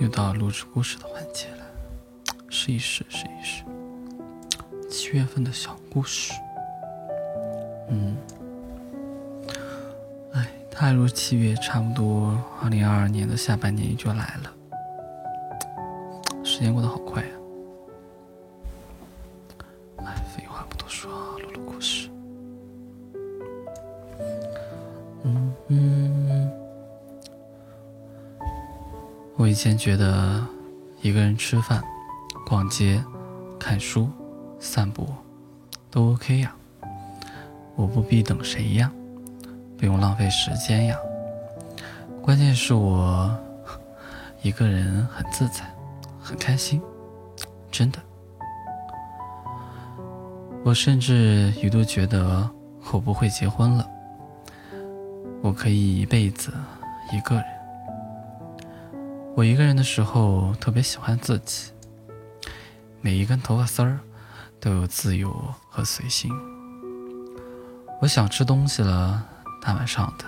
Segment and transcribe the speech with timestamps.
[0.00, 1.64] 又到录制故事的环节了，
[2.48, 3.62] 试一试，试一试。
[4.90, 6.32] 七月份的小故事，
[7.88, 8.16] 嗯，
[10.32, 14.52] 哎，踏入七月，差不多二零二二年的下半年也就来了，
[16.44, 17.28] 时间过得好快呀。
[29.64, 30.46] 前觉得
[31.00, 31.82] 一个人吃饭、
[32.46, 33.02] 逛街、
[33.58, 34.10] 看书。
[34.60, 35.08] 散步
[35.90, 36.54] 都 OK 呀，
[37.74, 38.90] 我不必等谁呀，
[39.78, 40.96] 不用浪费时间呀。
[42.22, 43.34] 关键是我
[44.42, 45.64] 一个人很自在，
[46.20, 46.80] 很开心，
[47.70, 47.98] 真的。
[50.62, 52.48] 我甚至一度觉得
[52.92, 53.86] 我不会结婚了，
[55.42, 56.52] 我可以一辈子
[57.12, 57.44] 一个人。
[59.36, 61.72] 我一个人的时候特别喜欢自己，
[63.00, 63.98] 每一根头发丝儿。
[64.60, 65.30] 都有自由
[65.68, 66.34] 和随性。
[68.00, 69.22] 我想吃东西了，
[69.60, 70.24] 大晚上的，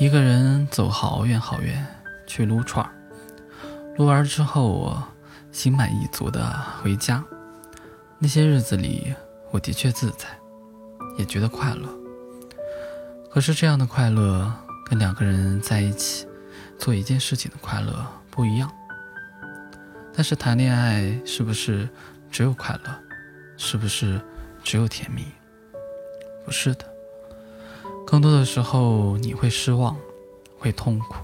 [0.00, 1.86] 一个人走好远好远
[2.26, 2.90] 去撸串儿，
[3.96, 5.00] 撸完之后我
[5.52, 7.24] 心满意足的回家。
[8.18, 9.14] 那些日子里，
[9.52, 10.26] 我的确自在，
[11.18, 11.88] 也觉得快乐。
[13.30, 14.52] 可是这样的快乐
[14.84, 16.26] 跟两个人在一起
[16.80, 18.68] 做一件事情的快乐不一样。
[20.12, 21.88] 但是谈恋爱是不是？
[22.32, 22.96] 只有快乐，
[23.56, 24.20] 是不是
[24.62, 25.24] 只有甜蜜？
[26.44, 26.84] 不是的，
[28.06, 29.96] 更多的时候你会失望，
[30.56, 31.16] 会痛苦，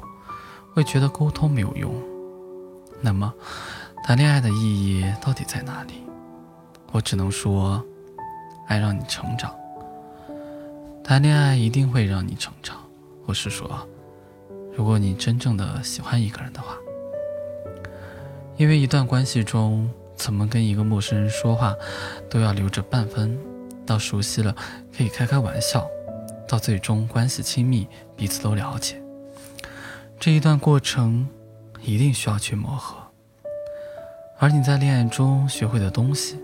[0.75, 1.95] 会觉得沟通没有用。
[3.01, 3.33] 那么，
[4.03, 6.03] 谈恋爱的意义到底在哪里？
[6.91, 7.81] 我只能说，
[8.67, 9.55] 爱让你成长。
[11.05, 12.77] 谈恋爱一定会让你成长。
[13.27, 13.89] 我是说，
[14.77, 16.77] 如果你真正的喜欢一个人的话，
[18.57, 19.91] 因为一段关系中。
[20.19, 21.77] 怎么跟一个陌生人说话，
[22.31, 23.37] 都要留着半分；
[23.85, 24.57] 到熟悉了，
[24.97, 25.83] 可以开开玩笑；
[26.49, 27.87] 到最终关系亲密，
[28.17, 28.97] 彼此都了解。
[30.19, 31.29] 这一段过程
[31.83, 32.97] 一定需要去磨合。
[34.39, 36.39] 而你在恋爱中学会的东西，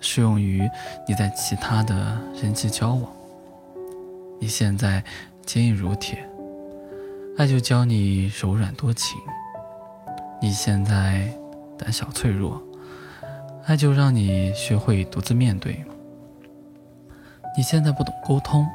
[0.00, 0.70] 适用于
[1.08, 3.12] 你在其他的人际交往。
[4.38, 5.02] 你现在
[5.44, 6.24] 坚硬如铁，
[7.40, 9.16] 爱就教你柔软多情；
[10.42, 11.26] 你现在
[11.78, 12.62] 胆小脆弱。
[13.64, 15.82] 爱就让你学会独自面对。
[17.56, 18.68] 你现在不懂沟通，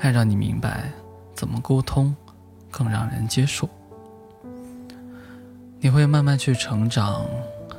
[0.00, 0.92] 爱让你明白
[1.34, 2.14] 怎么沟通
[2.70, 3.66] 更让人接受。
[5.80, 7.24] 你会慢慢去成长，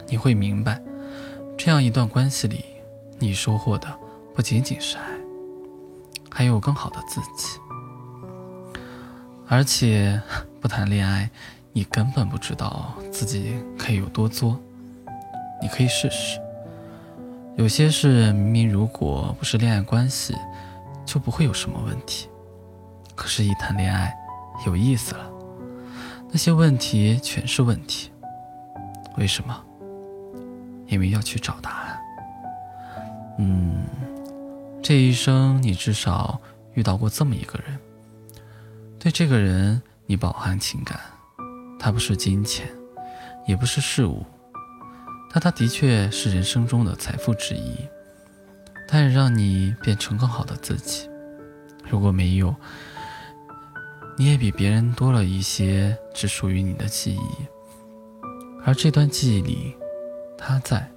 [0.07, 0.81] 你会明白，
[1.55, 2.65] 这样一段关系里，
[3.19, 3.87] 你收获的
[4.33, 5.03] 不仅仅是爱，
[6.31, 7.59] 还有更好的自己。
[9.49, 10.21] 而且
[10.59, 11.29] 不谈恋爱，
[11.71, 14.59] 你根本不知道自己可以有多作。
[15.61, 16.39] 你可以试试。
[17.55, 20.35] 有些事明明如果不是恋爱关系，
[21.05, 22.29] 就不会有什么问题。
[23.15, 24.13] 可是，一谈恋爱，
[24.65, 25.27] 有意思了，
[26.29, 28.11] 那些问题全是问题。
[29.17, 29.63] 为什么？
[30.87, 31.99] 因为要去找答案。
[33.39, 33.85] 嗯，
[34.83, 36.39] 这一生你至少
[36.73, 37.76] 遇到过这么一个人。
[38.99, 40.99] 对这个人，你饱含情感。
[41.79, 42.67] 他不是金钱，
[43.47, 44.25] 也不是事物。
[45.31, 47.77] 但他的确是人生中的财富之一，
[48.87, 51.07] 他也让你变成更好的自己。
[51.89, 52.55] 如果没有，
[54.17, 57.45] 你也比别人多了一些只属于你的记忆，
[58.65, 59.75] 而这段记忆里，
[60.37, 60.89] 他在，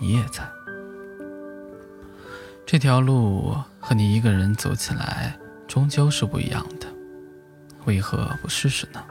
[0.00, 0.48] 你也在。
[2.64, 5.36] 这条路和你一个人走起来
[5.68, 6.86] 终究是不一样的，
[7.86, 9.04] 为何不试试呢？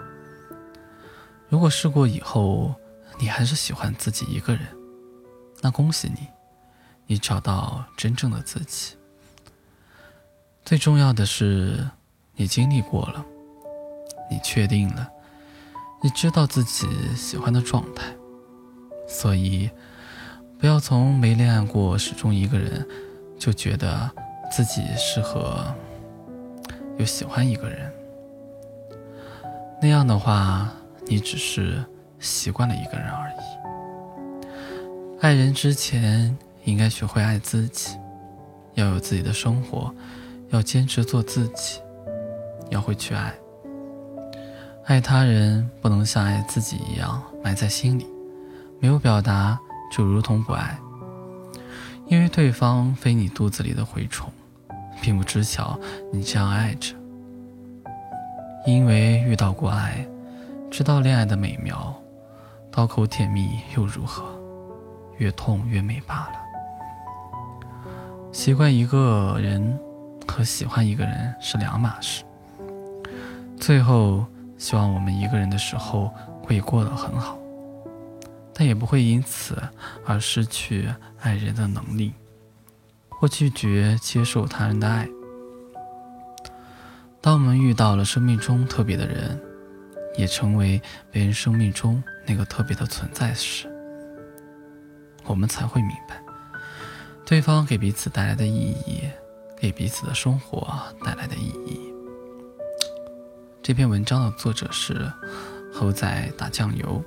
[1.50, 2.76] 如果试过以后，
[3.20, 4.62] 你还是喜欢自己一个人，
[5.62, 6.28] 那恭喜你，
[7.08, 8.96] 你找到真正的自己。
[10.64, 11.90] 最重要的是，
[12.36, 13.26] 你经历过了，
[14.30, 15.10] 你确定了，
[16.04, 18.14] 你知道自己喜欢的状态。
[19.08, 19.70] 所以，
[20.60, 22.88] 不要从没恋爱过、始终一个人，
[23.40, 24.10] 就觉得
[24.52, 25.66] 自己适合
[27.00, 27.92] 又喜欢一个人。
[29.82, 30.70] 那样的话，
[31.08, 31.84] 你只是。
[32.22, 33.36] 习惯了一个人而已。
[35.22, 37.96] 爱人之前，应该学会爱自己，
[38.74, 39.96] 要有自己的生活，
[40.50, 41.80] 要坚持做自己，
[42.70, 43.34] 要会去爱。
[44.84, 48.06] 爱他人不能像爱自己一样埋在心里，
[48.82, 49.58] 没有表达
[49.90, 50.78] 就如同不爱。
[52.08, 54.30] 因为对方非你肚子里的蛔虫，
[55.02, 55.80] 并不知晓
[56.12, 56.99] 你这样爱着。
[58.66, 60.06] 因为遇到过爱。
[60.72, 61.96] 知道恋爱的美妙，
[62.72, 64.24] 刀口甜蜜又如何？
[65.18, 66.34] 越痛越美罢了。
[68.32, 69.80] 习惯一个人
[70.28, 72.24] 和喜欢一个人是两码事。
[73.60, 74.26] 最后，
[74.58, 76.14] 希望我们一个人的时候
[76.44, 77.38] 会过得很好，
[78.54, 79.62] 但也不会因此
[80.06, 80.88] 而失去
[81.22, 82.14] 爱人的能力，
[83.10, 85.10] 或拒绝接受他人的爱。
[87.22, 89.40] 当我们遇到了生命中特别的人，
[90.16, 90.82] 也成为
[91.12, 93.70] 别人生命中那个特别的存在时，
[95.26, 96.22] 我们才会明白，
[97.26, 99.04] 对方给彼此带来的意义，
[99.58, 100.66] 给彼此的生活
[101.04, 101.94] 带来的意义。
[103.62, 105.12] 这篇文章的作者是
[105.74, 107.04] 猴仔打酱油。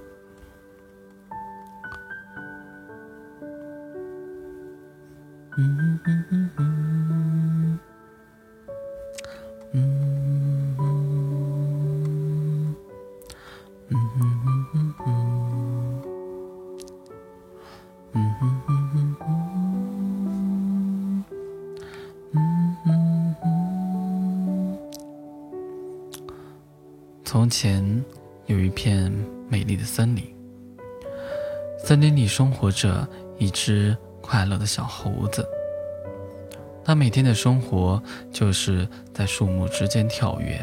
[9.75, 9.99] 嗯
[27.25, 27.83] 从前
[28.45, 29.11] 有一片
[29.49, 30.23] 美丽的森林，
[31.79, 33.09] 森林里生活着
[33.39, 35.43] 一只快乐的小猴子。
[36.93, 40.61] 他每天的生活就是在树木之间跳跃，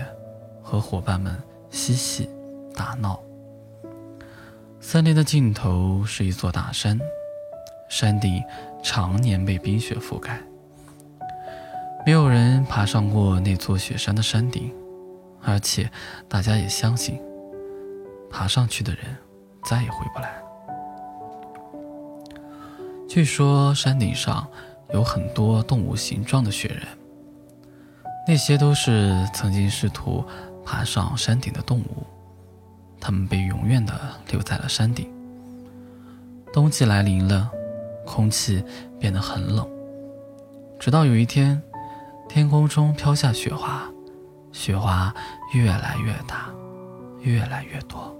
[0.61, 1.35] 和伙伴们
[1.71, 2.29] 嬉戏
[2.75, 3.19] 打闹。
[4.79, 6.99] 森林的尽头是一座大山，
[7.89, 8.43] 山顶
[8.83, 10.39] 常年被冰雪覆盖，
[12.05, 14.71] 没有人爬上过那座雪山的山顶。
[15.41, 15.89] 而且，
[16.27, 17.19] 大家也相信，
[18.29, 19.03] 爬上去的人
[19.63, 20.39] 再也回不来。
[23.07, 24.47] 据说山顶上
[24.93, 26.87] 有很多动物形状的雪人，
[28.27, 30.25] 那些都是曾经试图
[30.65, 32.05] 爬上山顶的动物，
[32.99, 33.93] 它们被永远的
[34.31, 35.11] 留在了山顶。
[36.51, 37.49] 冬季来临了，
[38.05, 38.63] 空气
[38.99, 39.67] 变得很冷，
[40.79, 41.61] 直到有一天，
[42.27, 43.89] 天空中飘下雪花。
[44.51, 45.13] 雪花
[45.53, 46.49] 越来越大，
[47.21, 48.17] 越来越多。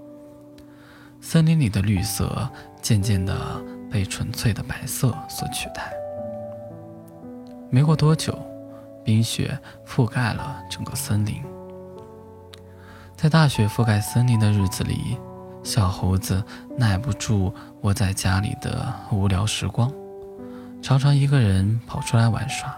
[1.20, 2.48] 森林里的绿色
[2.80, 5.92] 渐渐地被纯粹的白色所取代。
[7.70, 8.36] 没过多久，
[9.04, 11.42] 冰雪覆盖了整个森林。
[13.16, 15.16] 在大雪覆盖森林的日子里，
[15.62, 16.42] 小猴子
[16.76, 19.92] 耐不住窝在家里的无聊时光，
[20.82, 22.76] 常常一个人跑出来玩耍。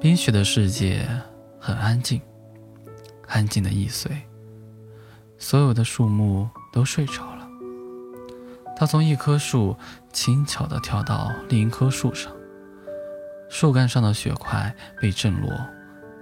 [0.00, 1.06] 冰雪的世界。
[1.66, 2.20] 很安静，
[3.26, 4.20] 安静的易碎。
[5.38, 7.48] 所有的树木都睡着了。
[8.76, 9.74] 他从一棵树
[10.12, 12.30] 轻巧地跳到另一棵树上，
[13.48, 15.50] 树干上的雪块被震落，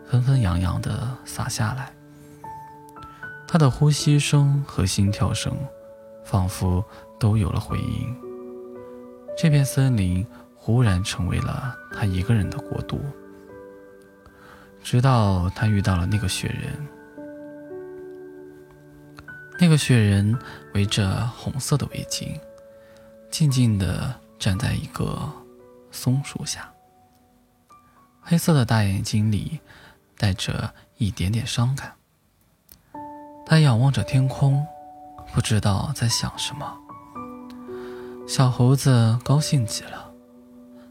[0.07, 1.93] 纷纷扬扬地洒下来。
[3.49, 5.55] 他的呼吸声和心跳声，
[6.25, 6.85] 仿佛
[7.19, 8.17] 都有了回音。
[9.37, 13.01] 这片森林忽然成为了他一个人的国度。
[14.83, 16.89] 直到他遇到了那个雪人，
[19.61, 20.37] 那个雪人
[20.75, 22.37] 围着红色的围巾，
[23.31, 25.31] 静静地站在一个
[25.91, 26.72] 松树下，
[28.23, 29.61] 黑色的大眼睛里
[30.17, 31.93] 带着一点点伤感。
[33.45, 34.65] 他仰望着天空，
[35.35, 36.79] 不知道在想什么。
[38.27, 40.11] 小猴子高兴极了，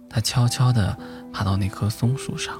[0.09, 0.95] 他悄悄地
[1.31, 2.55] 爬到那棵松树上。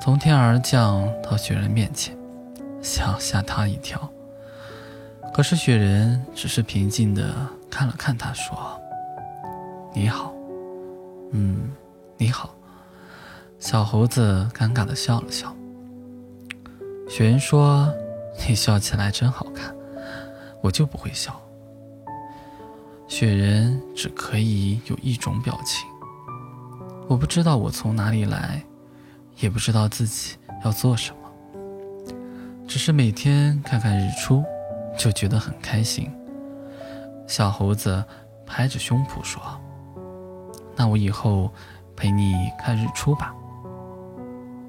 [0.00, 2.16] 从天而降到雪人面前，
[2.80, 4.08] 想吓他一跳。
[5.34, 7.34] 可是雪人只是平静地
[7.68, 8.80] 看了看他，说
[9.92, 10.32] ：“你好。
[11.32, 11.70] ”“嗯，
[12.16, 12.54] 你好。”
[13.58, 15.54] 小猴子尴尬地笑了笑。
[17.08, 17.92] 雪人说
[18.48, 19.74] ：“你笑起来真好看，
[20.62, 21.40] 我就不会笑。”
[23.08, 25.88] 雪人只可以有一种表情。
[27.08, 28.62] 我不知道我从哪里来。
[29.38, 30.34] 也不知道自己
[30.64, 31.30] 要做什么，
[32.66, 34.42] 只是每天看看日出，
[34.98, 36.10] 就觉得很开心。
[37.26, 38.02] 小猴子
[38.46, 39.42] 拍着胸脯说
[40.74, 41.52] ：“那我以后
[41.94, 43.34] 陪你看日出吧。”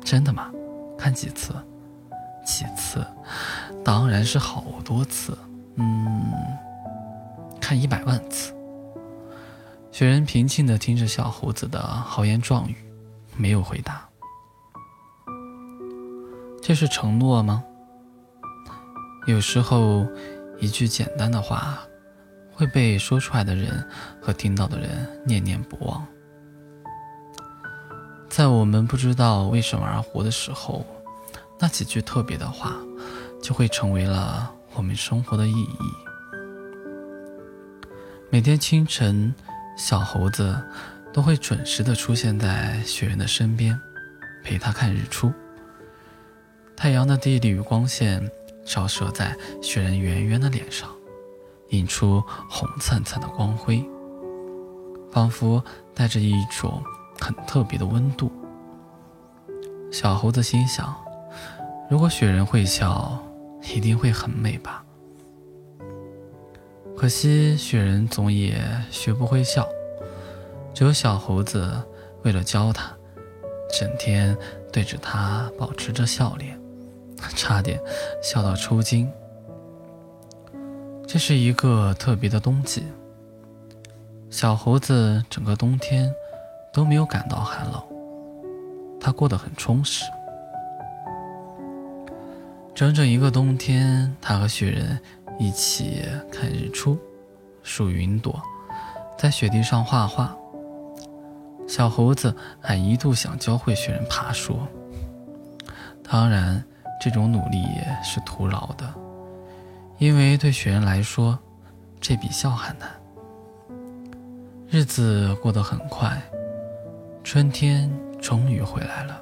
[0.08, 0.50] 真的吗？
[0.98, 1.54] 看几次？
[2.46, 3.06] 几次？
[3.84, 5.38] 当然是好多次。
[5.76, 6.32] 嗯，
[7.60, 8.56] 看一百万次。
[9.92, 12.76] 雪人平静地听着小猴子的豪言壮语，
[13.36, 14.08] 没有回答。
[16.62, 17.62] 这是承诺吗？
[19.26, 20.08] 有时候，
[20.58, 21.80] 一句简单的话，
[22.54, 23.86] 会被说出来的人
[24.22, 26.08] 和听到的人念念不忘。
[28.38, 30.86] 在我们不知道为什么而活的时候，
[31.58, 32.78] 那几句特别的话，
[33.42, 35.80] 就会成为了我们生活的意义。
[38.30, 39.34] 每天清晨，
[39.76, 40.56] 小猴子
[41.12, 43.76] 都会准时的出现在雪人的身边，
[44.44, 45.34] 陪他看日出。
[46.76, 48.30] 太阳的第一缕光线
[48.64, 50.88] 照射在雪人圆圆的脸上，
[51.70, 53.84] 映出红灿灿的光辉，
[55.12, 55.64] 仿佛
[55.96, 56.84] 带着一种
[57.20, 58.32] 很特别的温度。
[59.92, 60.96] 小猴子心想：
[61.90, 63.18] 如果雪人会笑，
[63.74, 64.84] 一定会很美吧。
[66.96, 68.60] 可惜雪人总也
[68.90, 69.68] 学不会笑，
[70.74, 71.72] 只有小猴子
[72.24, 72.92] 为了教他，
[73.80, 74.36] 整天
[74.72, 76.60] 对着他保持着笑脸。
[77.36, 77.80] 差点
[78.22, 79.12] 笑到抽筋。
[81.08, 82.84] 这是一个特别的冬季，
[84.30, 86.14] 小猴子整个冬天
[86.78, 87.84] 都没有感到寒冷，
[89.02, 90.06] 他过得很充实。
[92.76, 95.00] 整整一个冬天，他和雪人
[95.40, 96.96] 一起看日出、
[97.64, 98.40] 数云朵，
[99.18, 100.38] 在雪地上画画。
[101.68, 104.60] 小猴子还一度想教会雪人爬树，
[106.04, 106.64] 当然。
[107.00, 107.64] 这种努力
[108.04, 108.92] 是徒劳的，
[110.00, 111.38] 因为对雪人来说，
[112.02, 112.90] 这比笑还难。
[114.68, 116.20] 日子过得很快，
[117.28, 117.92] 春天
[118.22, 119.22] 终于回来了。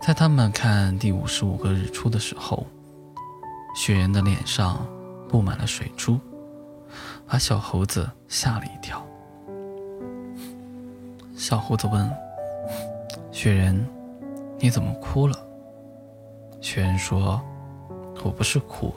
[0.00, 2.66] 在他们看第五十五个日出的时候，
[3.76, 4.84] 雪人的脸上
[5.28, 6.18] 布满了水珠，
[7.28, 9.00] 把小猴子吓了一跳。
[11.36, 12.10] 小猴子问
[13.30, 13.86] ：“雪人，
[14.58, 15.38] 你怎么哭了？”
[16.60, 17.40] 雪人说
[18.24, 18.92] ：“我不是哭，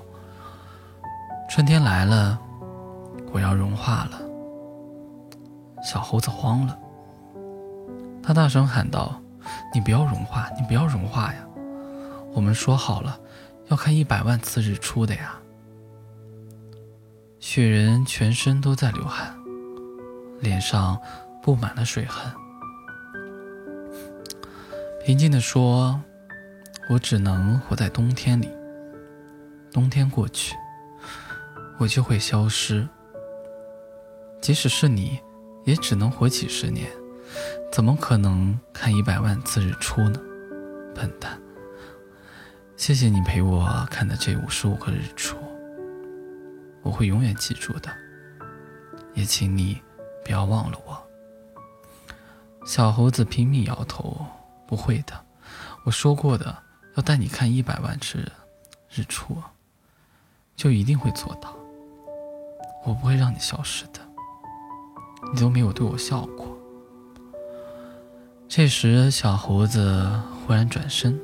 [1.47, 2.39] 春天来了，
[3.31, 4.19] 我要融化了。”
[5.85, 6.75] 小猴子慌了，
[8.27, 9.21] 他大声喊道
[9.73, 11.47] ：“你不要融化，你不要融化呀！
[12.33, 13.17] 我们说好了，
[13.67, 15.39] 要看一百万次日出的呀！”
[17.39, 19.33] 雪人全身都在流汗，
[20.41, 20.99] 脸上
[21.41, 22.29] 布满了水痕，
[25.05, 25.97] 平静地说。
[26.89, 28.49] 我只能活在冬天里，
[29.73, 30.55] 冬天过去，
[31.77, 32.87] 我就会消失。
[34.41, 35.19] 即使是你，
[35.65, 36.89] 也只能活几十年，
[37.71, 40.19] 怎么可能看一百万次日出呢？
[40.95, 41.39] 笨蛋！
[42.75, 45.37] 谢谢你陪我看的这五十五个日出，
[46.81, 47.89] 我会永远记住的。
[49.13, 49.81] 也请你
[50.23, 51.07] 不要忘了我。
[52.65, 54.25] 小猴子拼命摇头，
[54.67, 55.13] 不会的，
[55.83, 56.63] 我说过的。
[56.95, 58.31] 要带你看一百万次
[58.89, 59.37] 日出，
[60.55, 61.55] 就一定会做到。
[62.83, 63.99] 我不会让你消失的，
[65.31, 66.56] 你都没有对我笑过。
[68.49, 70.09] 这时，小猴子
[70.45, 71.19] 忽然转身，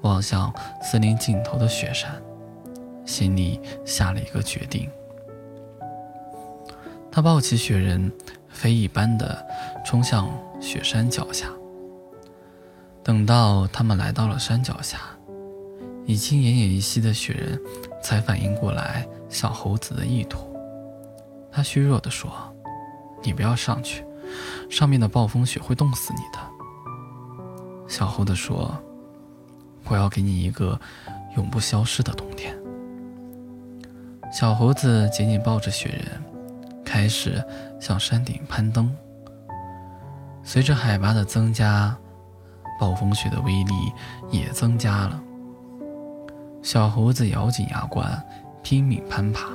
[0.00, 2.20] 望向森林尽头的雪山，
[3.06, 4.90] 心里下了一个决定。
[7.12, 8.10] 他抱起雪人，
[8.48, 9.46] 飞一般的
[9.84, 10.28] 冲向
[10.60, 11.46] 雪山脚下。
[13.04, 14.98] 等到他们来到了山脚下，
[16.06, 17.60] 已经奄奄一息的雪人
[18.02, 20.40] 才反应过来小猴子的意图。
[21.52, 22.30] 他虚弱地说
[23.22, 24.04] ：“你不要上去，
[24.70, 26.38] 上面的暴风雪会冻死你的。”
[27.88, 28.74] 小猴子说
[29.88, 30.80] ：“我要给你一个
[31.36, 32.56] 永不消失的冬天。”
[34.32, 36.22] 小猴子紧紧抱着雪人，
[36.84, 37.44] 开始
[37.78, 38.90] 向山顶攀登。
[40.42, 41.94] 随着海拔的增加，
[42.80, 43.92] 暴风雪的威力
[44.30, 45.22] 也增加了。
[46.62, 48.10] 小猴子咬紧牙关，
[48.62, 49.48] 拼命攀爬。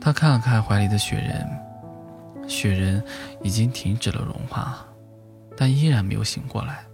[0.00, 1.46] 他看了看怀里的雪人，
[2.50, 3.02] 雪人
[3.42, 4.84] 已经停止了融化，
[5.56, 6.84] 但依然没有醒过来。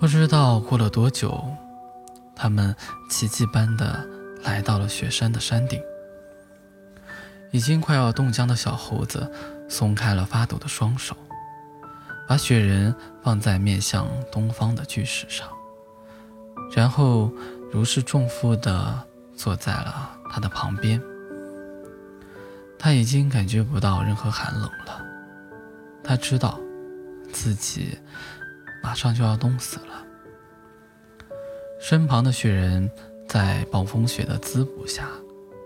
[0.00, 1.42] 不知道过了多久，
[2.34, 2.74] 他们
[3.08, 4.04] 奇迹般的
[4.42, 5.80] 来到了雪山的山顶。
[7.52, 9.30] 已经快要冻僵的小猴子
[9.68, 11.16] 松开了发抖的双手。
[12.28, 15.48] 把雪人放在面向东方的巨石上，
[16.72, 17.32] 然后
[17.72, 19.04] 如释重负地
[19.34, 21.02] 坐在了他的旁边。
[22.82, 25.04] 他已经感觉不到任何寒冷了，
[26.02, 26.58] 他知道
[27.30, 27.98] 自己
[28.82, 30.02] 马上就要冻死了。
[31.78, 32.90] 身旁的雪人
[33.28, 35.06] 在暴风雪的滋补下，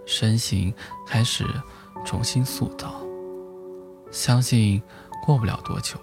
[0.04, 0.74] 身形
[1.06, 1.46] 开始
[2.04, 3.00] 重新塑造，
[4.10, 4.82] 相信
[5.24, 5.96] 过不了多久。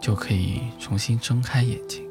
[0.00, 2.08] 就可以重新睁开眼睛。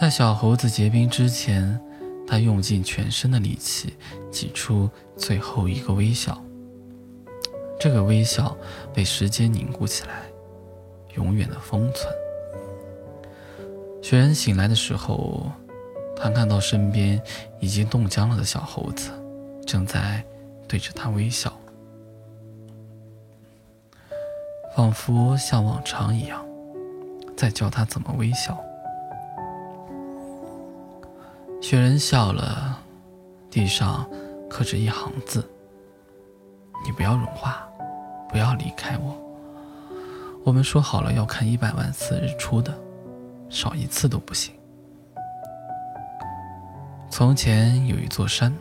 [0.00, 1.78] 在小猴子结冰之前，
[2.26, 3.92] 他用尽全身的力气
[4.32, 6.42] 挤出最后一个微笑。
[7.78, 8.56] 这个微笑
[8.92, 10.22] 被时间凝固起来，
[11.14, 12.12] 永远的封存。
[14.02, 15.50] 雪人醒来的时候，
[16.16, 17.20] 他看到身边
[17.60, 19.10] 已经冻僵了的小猴子，
[19.66, 20.24] 正在
[20.66, 21.52] 对着他微笑，
[24.74, 26.44] 仿佛像往常一样，
[27.36, 28.58] 在教他怎么微笑。
[31.60, 32.78] 雪人笑了，
[33.50, 34.08] 地上
[34.48, 35.44] 刻着一行字
[36.86, 37.65] ：“你不要融化，
[38.28, 39.16] 不要离开我。
[40.44, 42.72] 我们说好了要看一百万次日出的，
[43.48, 44.54] 少一次都不行。”
[47.10, 48.54] 从前有一座山，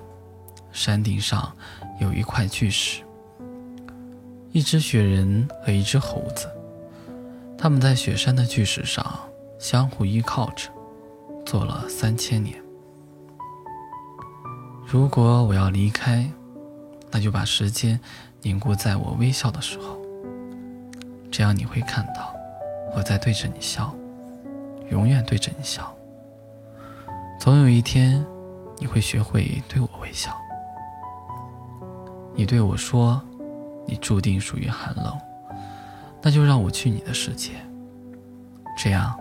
[0.72, 1.52] 山顶上
[2.00, 3.04] 有一块巨石，
[4.52, 6.48] 一只雪人和一只猴子，
[7.58, 9.06] 他们在雪山的巨石上
[9.60, 10.70] 相互依靠着，
[11.46, 12.56] 坐了三千年。
[14.86, 16.30] 如果我要离开，
[17.16, 17.98] 那就把时间
[18.42, 19.98] 凝固在我微笑的时候，
[21.32, 22.36] 这样你会看到
[22.94, 23.96] 我在对着你笑，
[24.92, 25.96] 永远对着你笑。
[27.40, 28.22] 总有一天。
[28.78, 30.38] 你会学会对我微笑。
[32.36, 33.22] 你对我说
[33.88, 35.18] ：“你注定属于寒冷，
[36.22, 37.54] 那就让我去你的世界。
[38.78, 39.18] 这样，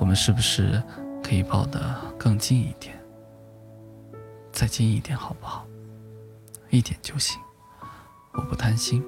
[0.00, 0.82] 我们是不是
[1.22, 2.98] 可以抱得更近一点？
[4.50, 5.65] 再近一点，好不好？
[6.70, 7.40] 一点就行，
[8.32, 9.04] 我不贪心。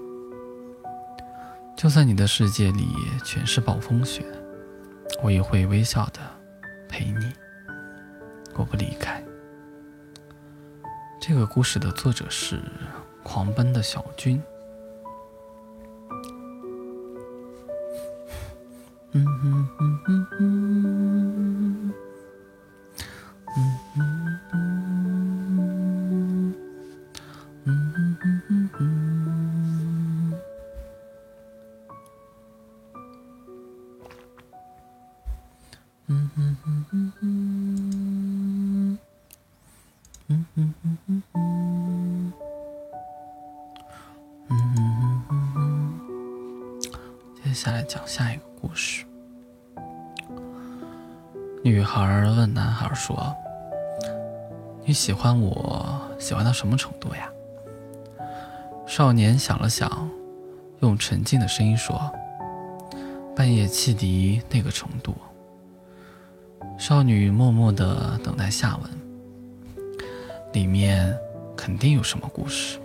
[1.77, 2.89] 就算你的世界里
[3.25, 4.25] 全是暴风雪，
[5.23, 6.21] 我也会微笑的
[6.89, 7.33] 陪你。
[8.55, 9.23] 我不离开。”
[11.21, 12.61] 这个故事的作者是
[13.23, 14.43] 狂奔的小军。
[19.13, 20.43] 嗯嗯嗯嗯嗯，
[21.79, 21.95] 嗯
[23.57, 24.18] 嗯嗯
[36.99, 37.13] 嗯
[40.27, 40.43] 嗯嗯嗯，
[44.49, 46.01] 嗯嗯嗯。
[47.55, 49.05] 下来讲下一个故事。
[51.63, 53.35] 女孩问男孩说
[54.85, 57.31] ：“你喜欢我，喜欢到什么程度呀？”
[58.87, 60.11] 少年想了想，
[60.81, 62.11] 用沉静的声音说
[63.37, 65.15] ：“半夜汽笛那个程度。”
[66.79, 68.91] 少女默默的等待下文，
[70.53, 71.17] 里面
[71.57, 72.79] 肯定有什么故事。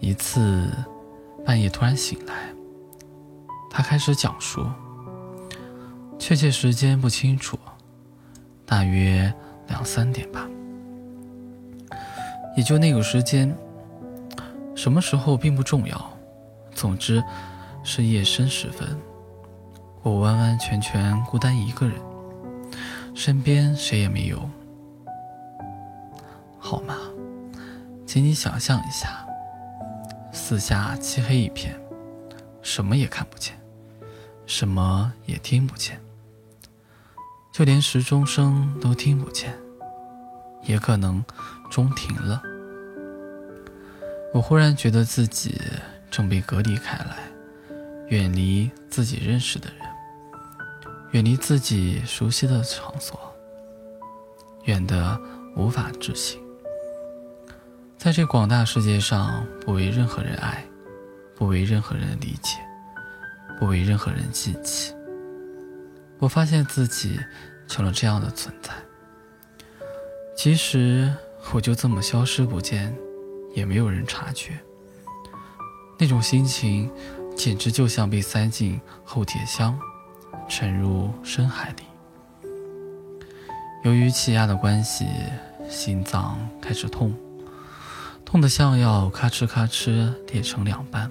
[0.00, 0.68] 一次
[1.44, 2.34] 半夜突然醒来。
[3.70, 4.66] 他开始讲述，
[6.18, 7.56] 确切时间不清楚，
[8.66, 9.32] 大约
[9.68, 10.48] 两三点吧，
[12.56, 13.54] 也就那个时间，
[14.74, 16.10] 什么时候并不重要，
[16.74, 17.22] 总之
[17.84, 18.88] 是夜深时分，
[20.02, 21.96] 我完完全全孤单一个人，
[23.14, 24.48] 身边谁也没有，
[26.58, 26.96] 好吗？
[28.06, 29.26] 请你想象一下，
[30.32, 31.78] 四下漆黑一片，
[32.62, 33.54] 什么也看不见。
[34.46, 36.00] 什么也听不见，
[37.52, 39.52] 就连时钟声都听不见，
[40.62, 41.22] 也可能
[41.70, 42.40] 钟停了。
[44.32, 45.60] 我忽然觉得自己
[46.10, 47.18] 正被隔离开来，
[48.08, 49.87] 远离自己认识的人，
[51.12, 53.18] 远离自己熟悉的场所，
[54.64, 55.20] 远得
[55.56, 56.40] 无法置信。
[57.96, 60.64] 在这广大世界上，不为任何人爱，
[61.34, 62.58] 不为任何人理解。
[63.58, 64.94] 不为任何人记起。
[66.20, 67.18] 我发现自己
[67.66, 68.72] 成了这样的存在。
[70.36, 71.12] 其实
[71.52, 72.96] 我就这么消失不见，
[73.56, 74.56] 也没有人察觉。
[75.98, 76.88] 那种心情，
[77.36, 79.76] 简直就像被塞进厚铁箱，
[80.48, 81.82] 沉入深海里。
[83.84, 85.06] 由于气压的关系，
[85.68, 87.14] 心脏开始痛，
[88.24, 91.10] 痛得像要咔哧咔哧裂成两半。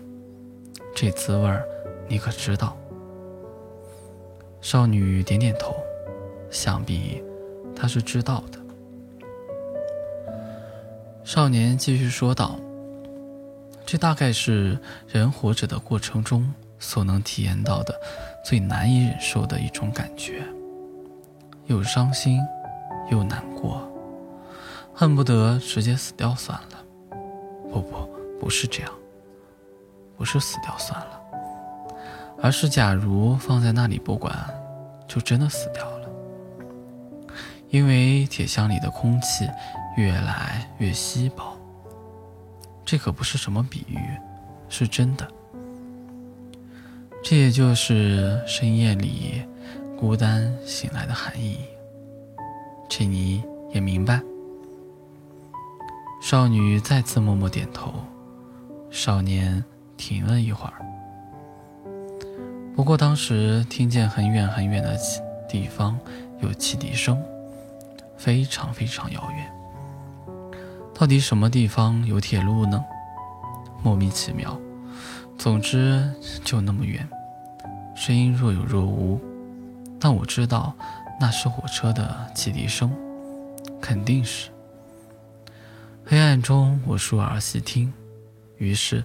[0.95, 1.63] 这滋味儿。
[2.10, 2.78] 你可知道？
[4.62, 5.76] 少女点点头，
[6.50, 7.21] 想必
[7.76, 8.58] 她是知道的。
[11.26, 12.58] 少年继续说道
[13.86, 17.93] ：“这大概是人活着的过程中所能体验到的
[18.48, 20.42] 最难以忍受的一种感觉，
[21.66, 22.40] 又伤心，
[23.12, 23.86] 又难过，
[24.94, 26.82] 恨不得直接死掉算了。
[27.70, 28.94] 不不，不是这样，
[30.16, 31.22] 不是死掉算了。”
[32.42, 34.34] 而是，假如放在那里不管，
[35.10, 36.10] 就真的死掉了。
[37.68, 39.46] 因为铁箱里的空气
[39.98, 41.58] 越来越稀薄。
[42.86, 44.00] 这可不是什么比喻，
[44.70, 45.28] 是真的。
[47.24, 49.42] 这也就是深夜里
[50.00, 51.58] 孤单醒来的含义。
[52.88, 54.22] 这你也明白？
[56.22, 57.94] 少女再次默默点头。
[58.90, 59.64] 少年
[59.98, 60.74] 停了一会儿。
[62.76, 64.98] 不过当时听见很远很远的
[65.50, 66.00] 地方
[66.40, 67.22] 有汽笛声，
[68.16, 69.52] 非常非常遥远。
[70.94, 72.84] 到底什么地方有铁路呢？
[73.84, 74.58] 莫名其妙。
[75.38, 76.12] 总之
[76.43, 77.08] 就那么远，
[77.95, 79.21] 声音若有若无，
[80.00, 80.76] 但我知道
[81.19, 82.91] 那是火车的汽笛声，
[83.80, 84.50] 肯定是。
[86.06, 87.93] 黑暗中，我竖耳细听，
[88.58, 89.04] 于是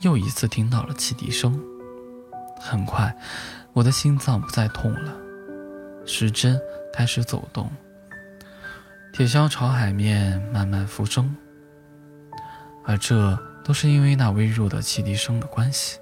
[0.00, 1.60] 又一次听到了汽笛声。
[2.58, 3.14] 很快，
[3.72, 5.12] 我的心脏不再痛了，
[6.06, 6.58] 时针
[6.92, 7.70] 开始走动，
[9.12, 11.36] 铁箱朝海面慢慢浮升，
[12.84, 13.38] 而这。
[13.64, 15.98] 都是因为那微弱的汽笛声的关系。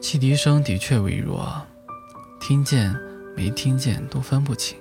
[0.00, 1.60] 汽笛声的确微弱，
[2.40, 2.94] 听见
[3.36, 4.78] 没听见都分不清，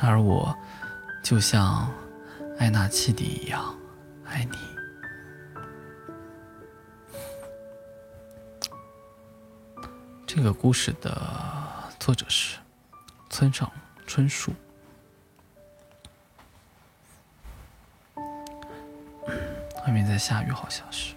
[0.00, 0.54] 而我
[1.22, 1.88] 就像
[2.58, 3.72] 爱那汽笛一样
[4.24, 4.58] 爱你。
[10.26, 11.32] 这个故事的
[11.98, 12.58] 作者是
[13.30, 13.70] 村上
[14.06, 14.52] 春树。
[19.88, 21.14] 外面在下雨，好像是。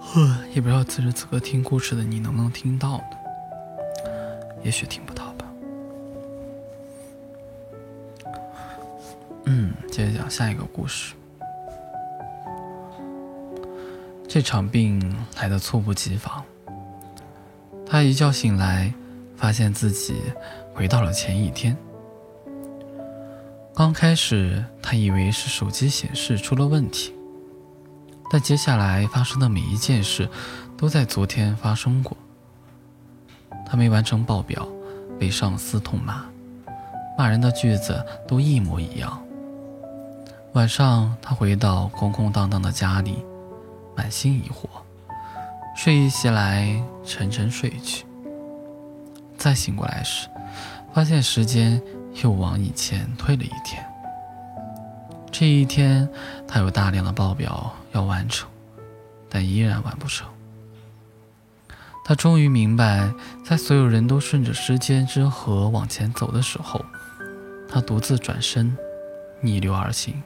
[0.00, 3.18] 呵，也不知道此时此刻听故事的你能不能听到呢？
[4.62, 5.46] 也许听不到吧。
[9.44, 11.14] 嗯，接着讲下一个故事。
[14.26, 16.42] 这场病来的猝不及防。
[17.86, 18.90] 他一觉醒来，
[19.36, 20.16] 发现自己
[20.72, 21.76] 回到了前一天。
[23.74, 27.14] 刚开始，他以为是手机显示出了问题，
[28.30, 30.28] 但接下来发生的每一件事，
[30.76, 32.14] 都在昨天发生过。
[33.64, 34.68] 他没完成报表，
[35.18, 36.22] 被上司痛骂，
[37.16, 39.18] 骂人的句子都一模一样。
[40.52, 43.24] 晚上，他回到空空荡荡的家里，
[43.96, 44.66] 满心疑惑，
[45.74, 48.04] 睡意袭来，沉沉睡去。
[49.38, 50.28] 再醒过来时，
[50.92, 51.82] 发现时间。
[52.22, 53.84] 又往以前推了一天。
[55.30, 56.08] 这一天，
[56.46, 58.48] 他有大量的报表要完成，
[59.30, 60.28] 但依然完不成。
[62.04, 63.10] 他终于明白，
[63.44, 66.84] 在所有人都顺着时间之河往前走的时候，
[67.68, 68.76] 他独自转身，
[69.40, 70.22] 逆流而行，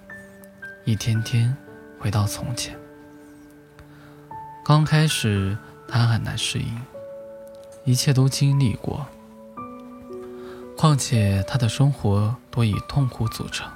[0.84, 1.54] 一天天
[2.00, 2.76] 回到从前。
[4.64, 6.80] 刚开始，他很难适应，
[7.84, 9.06] 一切都经历过。
[10.76, 13.66] 况且他的生活多以痛苦组成，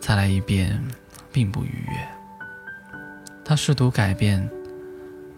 [0.00, 0.82] 再来一遍
[1.30, 2.08] 并不愉悦。
[3.44, 4.50] 他试图改变，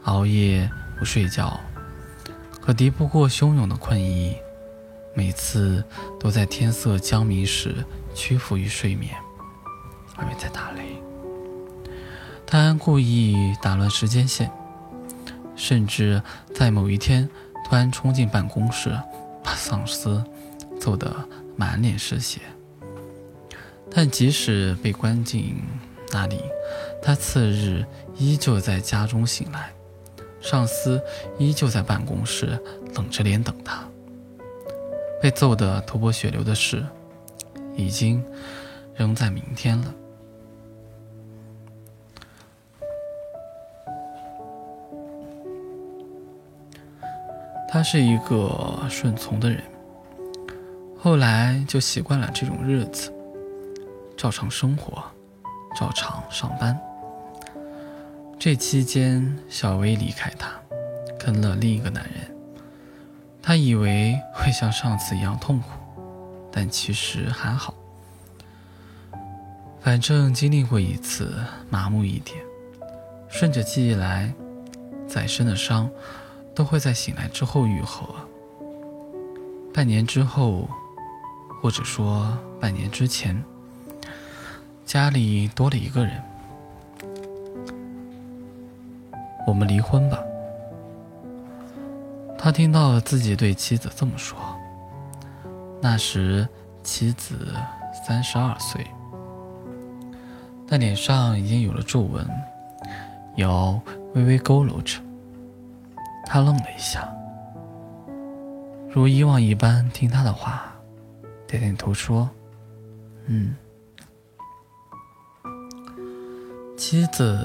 [0.04, 0.68] 熬夜
[0.98, 1.60] 不睡觉，
[2.62, 4.34] 可敌不过汹涌的困意，
[5.14, 5.84] 每次
[6.18, 9.14] 都在天色将明时屈服于睡眠。
[10.16, 10.96] 外面在打雷，
[12.46, 14.50] 他故意打乱时间线，
[15.54, 16.22] 甚至
[16.54, 17.28] 在某一天
[17.66, 18.98] 突然冲进办公室。
[19.42, 20.22] 把丧尸
[20.80, 21.14] 揍得
[21.56, 22.40] 满脸是血，
[23.90, 25.62] 但即使被关进
[26.10, 26.40] 那里，
[27.02, 27.84] 他次日
[28.16, 29.72] 依旧在家中醒来，
[30.40, 31.00] 上司
[31.38, 32.58] 依旧在办公室
[32.94, 33.82] 冷着脸等他。
[35.20, 36.84] 被揍得头破血流的事，
[37.76, 38.24] 已经
[38.94, 39.94] 扔在明天了。
[47.72, 49.62] 他是一个顺从的人，
[50.98, 53.10] 后来就习惯了这种日子，
[54.14, 55.02] 照常生活，
[55.74, 56.78] 照常上班。
[58.38, 60.52] 这期间，小薇离开他，
[61.18, 62.36] 跟了另一个男人。
[63.40, 65.68] 他以为会像上次一样痛苦，
[66.52, 67.72] 但其实还好。
[69.80, 71.34] 反正经历过一次，
[71.70, 72.36] 麻木一点，
[73.30, 74.30] 顺着记忆来，
[75.08, 75.88] 再深的伤。
[76.54, 78.06] 都会在醒来之后愈合。
[79.72, 80.68] 半年之后，
[81.60, 83.42] 或者说半年之前，
[84.84, 86.22] 家里多了一个人。
[89.46, 90.18] 我们离婚吧。
[92.38, 94.36] 他听到自己对妻子这么说。
[95.80, 96.48] 那时
[96.84, 97.54] 妻子
[98.06, 98.86] 三十二岁，
[100.68, 102.28] 但脸上已经有了皱纹，
[103.36, 103.80] 腰
[104.14, 105.00] 微微佝偻着。
[106.32, 107.14] 他愣了一下，
[108.90, 110.72] 如以往一般听他的话，
[111.46, 112.30] 点点头说
[113.28, 113.54] ：“嗯。”
[116.74, 117.38] 妻子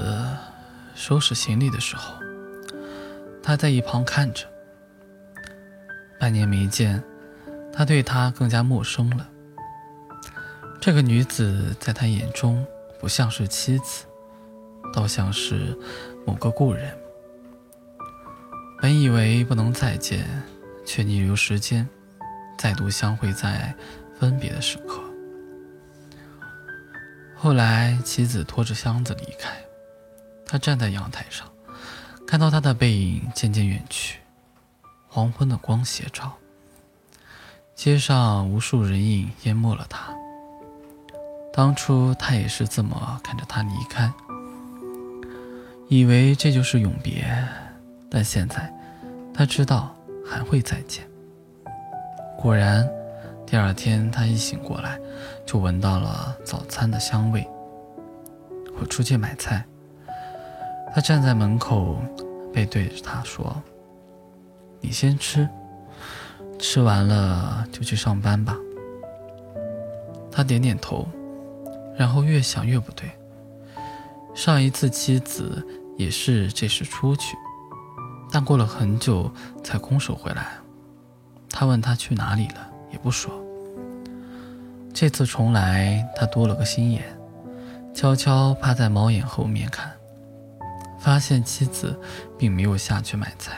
[0.95, 2.13] 收拾行李的时候，
[3.43, 4.47] 他在一旁看着。
[6.17, 7.03] 半年没见，
[7.73, 9.27] 他对她更加陌生了。
[10.79, 12.65] 这个女子在他眼中
[13.01, 14.05] 不像是妻子，
[14.93, 15.77] 倒像是
[16.25, 16.96] 某个故人。
[18.79, 20.25] 本以为不能再见，
[20.85, 21.87] 却逆流时间，
[22.59, 23.75] 再度相会在
[24.19, 25.01] 分别的时刻。
[27.35, 29.57] 后来，妻子拖着箱子离开，
[30.45, 31.47] 他站在阳台上，
[32.27, 34.19] 看到他的背影渐渐远去。
[35.07, 36.33] 黄昏的光斜照，
[37.73, 40.13] 街上无数人影淹没了他。
[41.51, 44.13] 当初他也是这么看着他离开，
[45.87, 47.25] 以为这就是永别。
[48.09, 48.73] 但现在，
[49.33, 51.05] 他知道还会再见。
[52.37, 52.87] 果然，
[53.45, 54.99] 第二天他一醒过来，
[55.45, 57.47] 就闻到了早餐的香味。
[58.79, 59.65] 我出去买菜，
[60.93, 61.97] 他站在门口，
[62.53, 63.55] 背对着他说。
[64.79, 65.49] 你先吃，
[66.59, 68.55] 吃完了就去上班吧。
[70.31, 71.07] 他点点头，
[71.97, 73.09] 然后越想越不对。
[74.35, 75.65] 上一次妻子
[75.97, 77.35] 也是这时出去，
[78.31, 79.31] 但过了很久
[79.63, 80.57] 才空手回来。
[81.49, 83.31] 他问他去哪里了，也不说。
[84.93, 87.03] 这次重来，他多了个心眼，
[87.93, 89.91] 悄悄趴在猫眼后面看，
[90.99, 91.99] 发现妻子
[92.37, 93.57] 并没有下去买菜。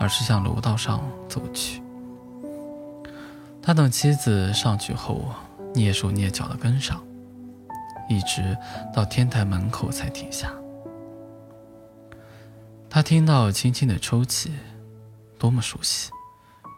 [0.00, 1.82] 而是向楼道上走去。
[3.60, 5.24] 他等妻子上去后，
[5.74, 7.02] 蹑手蹑脚地跟上，
[8.08, 8.56] 一直
[8.94, 10.52] 到天台门口才停下。
[12.90, 14.50] 他听到轻轻的抽泣，
[15.38, 16.10] 多么熟悉，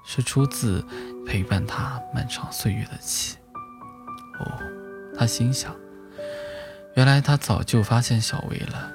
[0.04, 0.84] 是出自
[1.24, 3.36] 陪伴他漫长岁月的气。
[4.40, 4.58] 哦，
[5.16, 5.74] 他心想，
[6.94, 8.92] 原来他早就发现小薇了。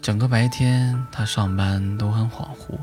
[0.00, 2.78] 整个白天，他上班都很恍惚，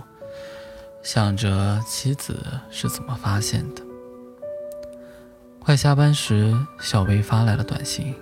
[1.02, 3.82] 想着妻子是怎么发现的。
[5.60, 8.14] 快下班时，小薇发来了短信：“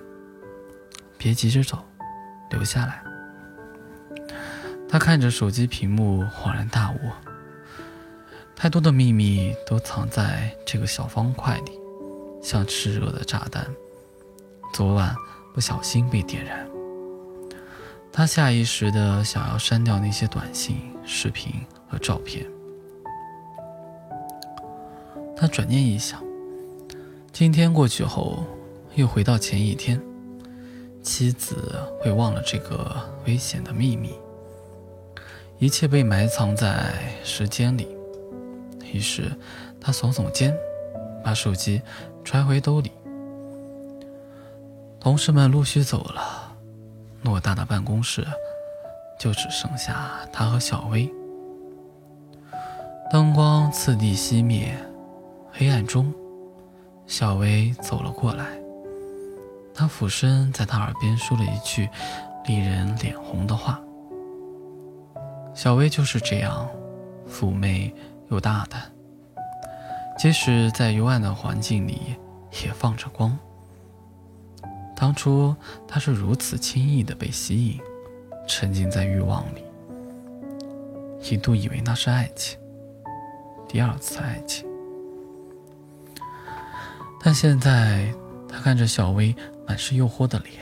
[1.18, 1.82] 别急着走，
[2.50, 3.02] 留下来。”
[4.90, 6.96] 他看着手机屏幕，恍然大悟：
[8.56, 11.78] 太多的秘密都藏在这个小方块里，
[12.42, 13.64] 像炽热的炸弹，
[14.74, 15.14] 昨晚
[15.54, 16.68] 不小心被点燃。
[18.12, 21.52] 他下意识的想要删掉那些短信、视频
[21.88, 22.44] 和照片。
[25.36, 26.20] 他转念一想，
[27.32, 28.44] 今天过去后，
[28.96, 30.02] 又回到前一天，
[31.00, 34.12] 妻子会忘了这个危险的秘密，
[35.60, 36.90] 一切被埋藏在
[37.22, 37.86] 时间里。
[38.92, 39.30] 于是，
[39.78, 40.56] 他耸耸肩，
[41.22, 41.82] 把手机
[42.24, 42.90] 揣回兜里。
[44.98, 46.56] 同事们陆续走了。
[47.22, 48.26] 偌大的办公室，
[49.18, 51.12] 就只剩下他和小薇。
[53.10, 54.74] 灯光次第熄灭，
[55.52, 56.10] 黑暗中，
[57.06, 58.46] 小薇走了过来。
[59.74, 61.86] 他俯身在他耳边说了一句
[62.46, 63.78] 令人脸红的话。
[65.54, 66.68] 小薇就是这样，
[67.28, 67.94] 妩媚
[68.30, 68.80] 又大胆，
[70.18, 72.16] 即使在幽暗的环境里，
[72.64, 73.36] 也放着光。
[74.96, 75.54] 当初
[75.88, 77.80] 他是如此轻易的被吸引，
[78.46, 79.64] 沉浸在欲望里，
[81.22, 82.58] 一度以为那是爱情，
[83.68, 84.66] 第二次爱情。
[87.22, 88.12] 但现在
[88.48, 89.34] 他看着小薇
[89.66, 90.58] 满是诱惑的脸，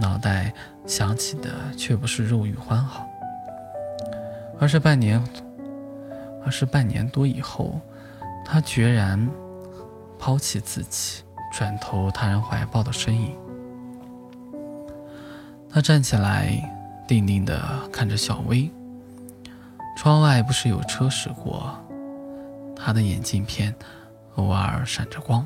[0.00, 0.52] 脑袋
[0.86, 3.06] 想起的却不是肉欲欢好，
[4.62, 5.20] 而是半年，
[6.44, 7.80] 而是半年多以后，
[8.44, 9.28] 他决然
[10.20, 11.24] 抛弃自己。
[11.52, 13.36] 转投他人怀抱的身影，
[15.68, 16.48] 他站起来，
[17.06, 17.60] 定定地
[17.92, 18.70] 看着小薇。
[19.98, 21.76] 窗外不时有车驶过，
[22.74, 23.74] 他的眼镜片
[24.36, 25.44] 偶尔闪着光。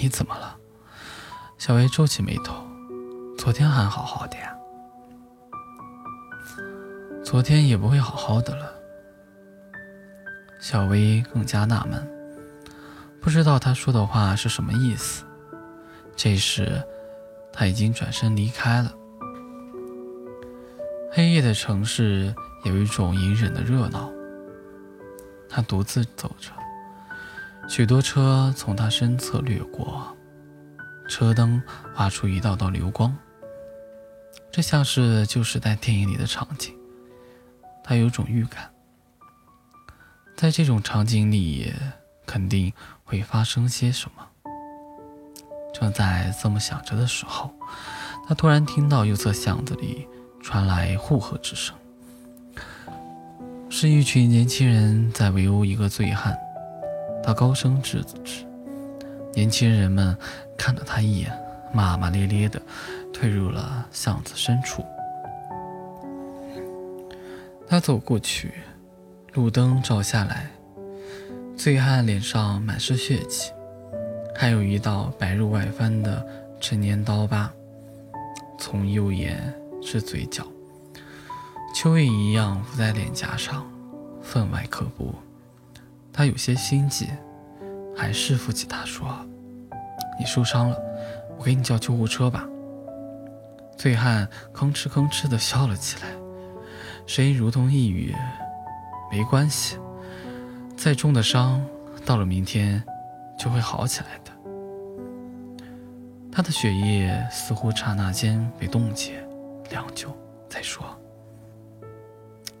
[0.00, 0.56] 你怎么了？
[1.58, 2.54] 小薇皱起眉头。
[3.36, 4.51] 昨天还好好的呀。
[7.24, 8.74] 昨天也不会好好的了。
[10.60, 12.08] 小薇更加纳闷。
[13.20, 15.24] 不知道他说的话是什么意思。
[16.16, 16.82] 这时，
[17.52, 18.92] 他已经转身离开了。
[21.12, 24.10] 黑夜的城市有一种隐忍的热闹。
[25.48, 26.50] 他独自走着，
[27.68, 30.16] 许多车从他身侧掠过，
[31.08, 31.62] 车灯
[31.94, 33.16] 划出一道道流光。
[34.50, 36.74] 这像是旧时代电影里的场景。
[37.82, 38.70] 他有种预感，
[40.36, 41.72] 在这种场景里。
[42.24, 42.72] 肯定
[43.04, 44.26] 会发生些什么。
[45.74, 47.52] 正在这么想着的时候，
[48.26, 50.06] 他突然听到右侧巷子里
[50.40, 51.76] 传来呼喝之声，
[53.68, 56.38] 是一群年轻人在围殴一个醉汉。
[57.24, 58.46] 他高声制止，
[59.34, 60.16] 年轻人们
[60.56, 61.36] 看了他一眼，
[61.74, 62.62] 骂骂咧咧的
[63.12, 64.86] 退入了巷子深处。
[67.72, 68.52] 他走过去，
[69.32, 70.50] 路灯照下来，
[71.56, 73.50] 醉汉脸上满是血迹，
[74.36, 76.22] 还有一道白入外翻的
[76.60, 77.50] 陈年刀疤，
[78.58, 79.40] 从右眼
[79.80, 80.46] 至嘴角，
[81.74, 83.66] 蚯蚓一样伏在脸颊上，
[84.20, 85.14] 分外可怖。
[86.12, 87.08] 他有些心悸，
[87.96, 89.08] 还是扶起他说
[90.20, 90.78] ：“你受伤了，
[91.38, 92.46] 我给你叫救护车吧。”
[93.78, 96.10] 醉汉吭哧吭哧地笑了起来，
[97.06, 98.14] 声音如同呓语
[99.10, 99.76] ：“没关系，
[100.76, 101.62] 再重的伤，
[102.06, 102.82] 到了明天
[103.38, 104.32] 就会好起来的。”
[106.32, 109.22] 他的血液似乎刹那间被冻结，
[109.70, 110.16] 良久
[110.48, 110.82] 才说：“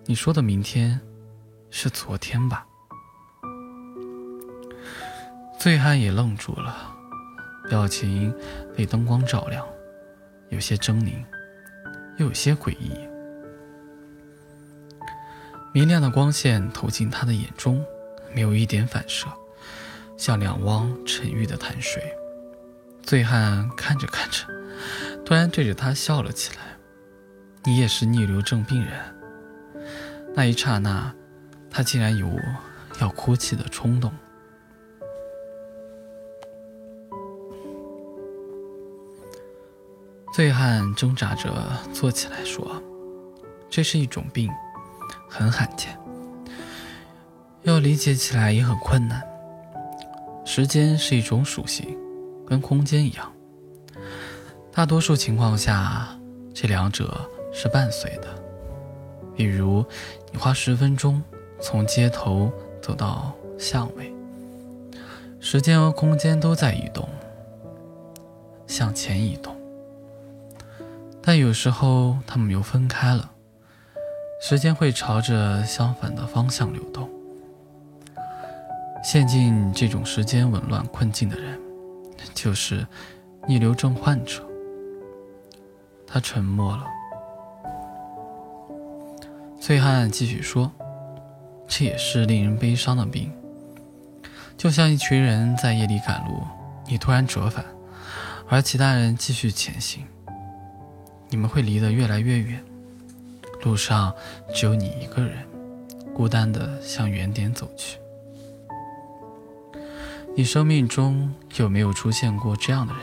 [0.04, 1.00] 你说的明天，
[1.70, 2.66] 是昨天吧？”
[5.58, 6.94] 醉汉也愣住了，
[7.70, 8.34] 表情
[8.76, 9.66] 被灯光照亮，
[10.50, 11.24] 有些狰狞，
[12.18, 12.90] 又有些诡异。
[15.74, 17.82] 明亮的光线投进他的眼中，
[18.34, 19.26] 没有一点反射，
[20.18, 22.02] 像两汪沉郁的潭水。
[23.02, 24.46] 醉汉看着看着，
[25.24, 26.76] 突然对着他笑了起来
[27.64, 28.92] ：“你也是逆流症病人？”
[30.36, 31.14] 那一刹那，
[31.70, 32.28] 他竟然有
[33.00, 34.12] 要哭泣的冲动。
[40.34, 41.50] 醉汉挣扎着
[41.92, 42.82] 坐起来说
[43.68, 44.50] ：“这是一种病，
[45.34, 45.98] 很罕见，
[47.62, 49.26] 要理解起来也很困难。
[50.44, 51.96] 时间是一种属性，
[52.46, 53.32] 跟空间一样。
[54.70, 56.06] 大多数情况下，
[56.52, 58.28] 这两者是伴随的。
[59.34, 59.82] 比如，
[60.30, 61.22] 你花十分钟
[61.62, 64.12] 从街头走到巷尾，
[65.40, 67.08] 时间和空间都在移动，
[68.66, 69.56] 向前移动。”
[71.24, 73.31] 但有时候，他们又分开了，
[74.44, 77.08] 时间会朝着相反的方向流动。
[79.04, 81.56] 陷进这种时间紊乱困境的人，
[82.34, 82.84] 就是
[83.46, 84.44] 逆流症患者。
[86.04, 86.84] 他沉默了。
[89.60, 90.72] 醉汉继续说
[91.68, 93.32] ：“这也是令人悲伤的病，
[94.56, 96.42] 就像一群人在夜里赶路，
[96.88, 97.64] 你突然折返，
[98.48, 100.04] 而其他人继续前行。”
[101.30, 102.62] 你们会离得越来越远，
[103.62, 104.12] 路上
[104.52, 105.46] 只有你一个人，
[106.14, 107.98] 孤单地向原点走去。
[110.34, 113.02] 你生命中有没有出现过这样的人？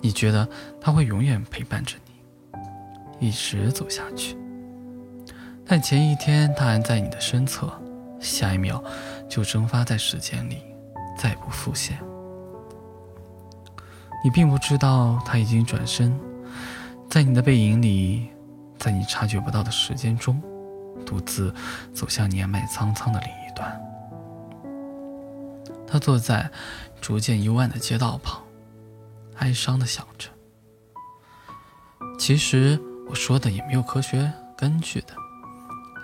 [0.00, 0.48] 你觉得
[0.80, 1.96] 他会永远陪伴着
[3.18, 4.36] 你，一直走下去，
[5.66, 7.72] 但前一天他还在你的身侧，
[8.20, 8.82] 下一秒
[9.28, 10.58] 就蒸发在时间里，
[11.18, 11.98] 再不复现。
[14.22, 16.18] 你并不知道他已经转身。
[17.10, 18.28] 在你的背影里，
[18.84, 20.42] 在你察觉不到的时间中，
[21.06, 21.54] 独自
[21.94, 23.80] 走向年迈苍苍的另一端。
[25.86, 26.50] 他坐在
[27.00, 28.42] 逐渐幽暗的街道旁，
[29.36, 30.28] 哀伤地想着
[32.20, 35.14] ：“其实我说的也没有科学根据的，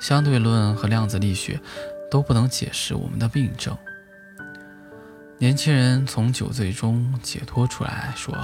[0.00, 1.60] 相对论和量子力学
[2.10, 3.76] 都不能解释我们的病症。”
[5.36, 8.34] 年轻人从酒醉中解脱出来，说。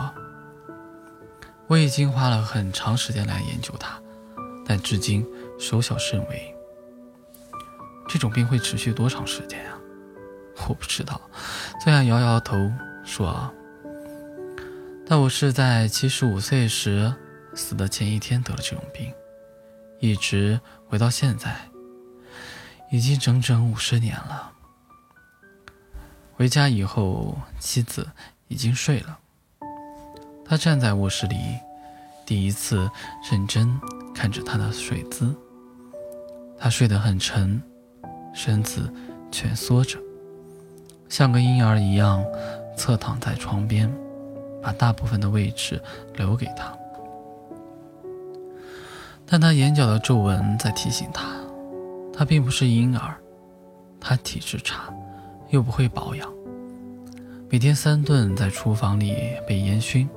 [1.69, 3.99] 我已经花了很长时间来研究它，
[4.67, 5.27] 但至今
[5.59, 6.55] 收效甚微。
[8.09, 9.79] 这种病会持续多长时间啊？
[10.69, 11.21] 我不知道。
[11.83, 12.73] 醉汉摇摇头
[13.05, 13.53] 说
[15.07, 17.13] ：“但我是在七十五岁时
[17.55, 19.13] 死的前一天得了这种病，
[20.01, 21.69] 一直回到现在，
[22.91, 24.53] 已经整整五十年了。
[26.33, 28.09] 回家以后，妻子
[28.49, 29.19] 已经睡了。”
[30.49, 31.37] 他站在卧室里，
[32.27, 32.91] 第一次
[33.31, 33.81] 认真
[34.13, 35.35] 看着他的睡姿。
[36.59, 37.63] 他睡得很沉，
[38.35, 38.93] 身子
[39.31, 39.99] 蜷缩着，
[41.09, 42.25] 像个婴儿一样
[42.77, 43.91] 侧躺在床边，
[44.63, 45.81] 把大部分的位置
[46.17, 46.77] 留给他。
[49.27, 51.27] 但他眼角的皱纹在提醒他，
[52.13, 53.15] 他并不是婴儿，
[54.01, 54.93] 他体质差，
[55.51, 56.33] 又不会保养，
[57.51, 59.15] 每天三顿在厨房里
[59.47, 60.09] 被烟熏。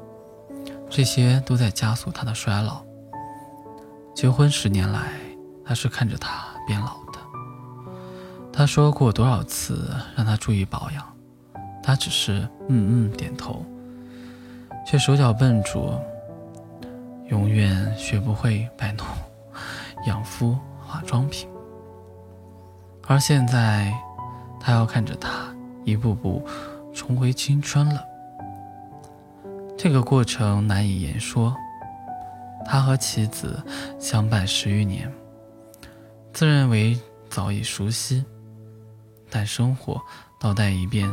[0.89, 2.81] 这些都在加速他的衰老。
[4.15, 5.11] 结婚十年来，
[5.63, 7.19] 他是看着他变老的。
[8.51, 11.05] 他说过多少次让他注意保养，
[11.81, 13.63] 他只是嗯嗯点头，
[14.85, 16.01] 却手脚笨拙。
[17.27, 19.05] 永远学不会摆弄
[20.07, 21.47] 养肤化妆品。
[23.05, 23.93] 而现在，
[24.59, 26.43] 他要看着他一步步
[26.91, 28.03] 重回青春了。
[29.81, 31.55] 这个过程难以言说。
[32.65, 33.63] 他和妻子
[33.97, 35.09] 相伴十余年，
[36.33, 36.99] 自认为
[37.29, 38.25] 早已熟悉，
[39.29, 39.99] 但生活
[40.37, 41.09] 倒带一遍，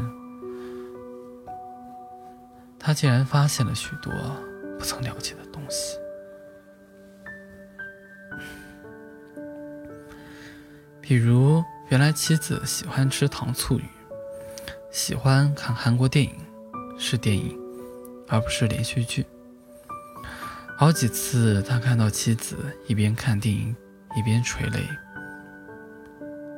[2.76, 4.12] 他竟然发现了许多
[4.76, 5.96] 不曾了解的东西。
[11.00, 13.84] 比如，原来妻子喜欢吃糖醋鱼，
[14.90, 16.34] 喜欢看韩国电影，
[16.98, 17.56] 是电影，
[18.28, 19.24] 而不是连续剧。
[20.78, 22.56] 好几次，他看到妻子
[22.86, 23.74] 一边看电影
[24.16, 24.80] 一边垂泪。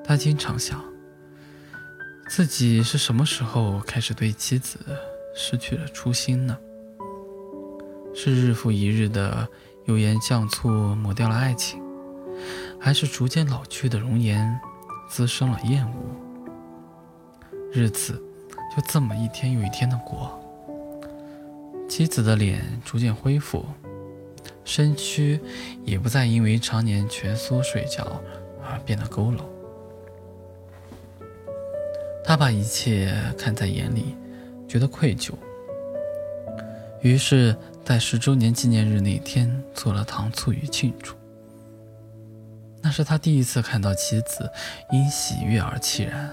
[0.04, 0.82] 他经常想，
[2.28, 4.78] 自己是什么时候开始对妻子
[5.34, 6.58] 失去了初心呢？
[8.14, 9.46] 是日复一日的
[9.84, 11.80] 油盐酱醋抹掉了爱情，
[12.80, 14.58] 还是逐渐老去的容颜
[15.08, 15.94] 滋生了厌恶？
[17.72, 18.20] 日子
[18.74, 20.40] 就这么一天又一天的过，
[21.88, 23.64] 妻子的脸逐渐恢复。
[24.64, 25.40] 身躯
[25.82, 28.22] 也不再因为常年蜷缩睡觉
[28.62, 29.40] 而变得佝偻。
[32.22, 34.14] 他把一切看在眼里，
[34.68, 35.32] 觉得愧疚。
[37.00, 41.14] 于是，在十周年纪念日那天做了糖醋鱼庆祝。
[42.82, 44.50] 那是他第一次看到妻子
[44.92, 46.30] 因喜悦而凄然。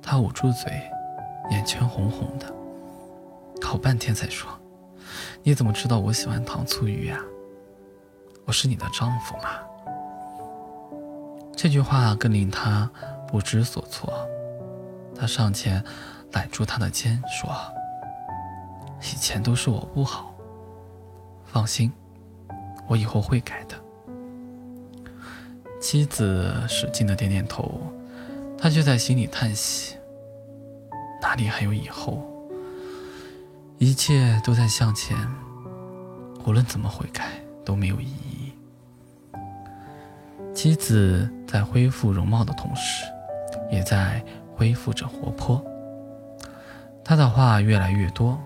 [0.00, 0.72] 他捂住嘴，
[1.50, 2.46] 眼圈红红的，
[3.62, 4.50] 好半天才说。
[5.42, 7.20] 你怎么知道我喜欢糖醋鱼呀？
[8.44, 9.48] 我是你的丈夫吗？
[11.56, 12.90] 这句话更令他
[13.28, 14.12] 不知所措。
[15.14, 15.82] 他上前
[16.32, 17.52] 揽住她的肩，说
[19.00, 20.34] ：“以前都是我不好，
[21.44, 21.92] 放心，
[22.88, 23.76] 我以后会改的。”
[25.80, 27.80] 妻子使劲的点点头，
[28.56, 29.96] 他却在心里叹息
[31.22, 32.26] ：“哪里还有以后？”
[33.82, 35.16] 一切都在向前，
[36.46, 37.32] 无论怎么悔改
[37.64, 38.52] 都没有意义。
[40.54, 43.04] 妻子在恢复容貌的同时，
[43.72, 44.24] 也在
[44.54, 45.60] 恢复着活泼。
[47.04, 48.40] 他的话越来越多。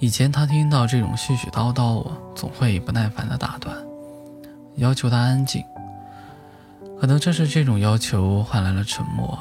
[0.00, 3.74] 以前他听到这种絮絮叨叨，我总会不耐烦的打断，
[4.74, 5.64] 要求他安静。
[7.00, 9.38] 可能正是这种要求换来了沉默，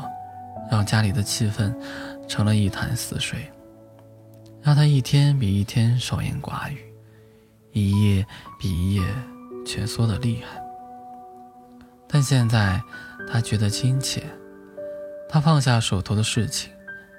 [0.72, 1.76] 让家里的气氛
[2.30, 3.52] 成了一潭死水。
[4.70, 6.78] 让他一天比一天少言寡语，
[7.72, 8.24] 一夜
[8.60, 9.04] 比一夜
[9.66, 10.62] 蜷缩的厉害。
[12.08, 12.80] 但现在
[13.28, 14.22] 他觉得亲切，
[15.28, 16.72] 他放下手头的事情，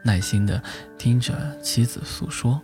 [0.05, 0.63] 耐心地
[0.97, 2.63] 听着妻子诉说。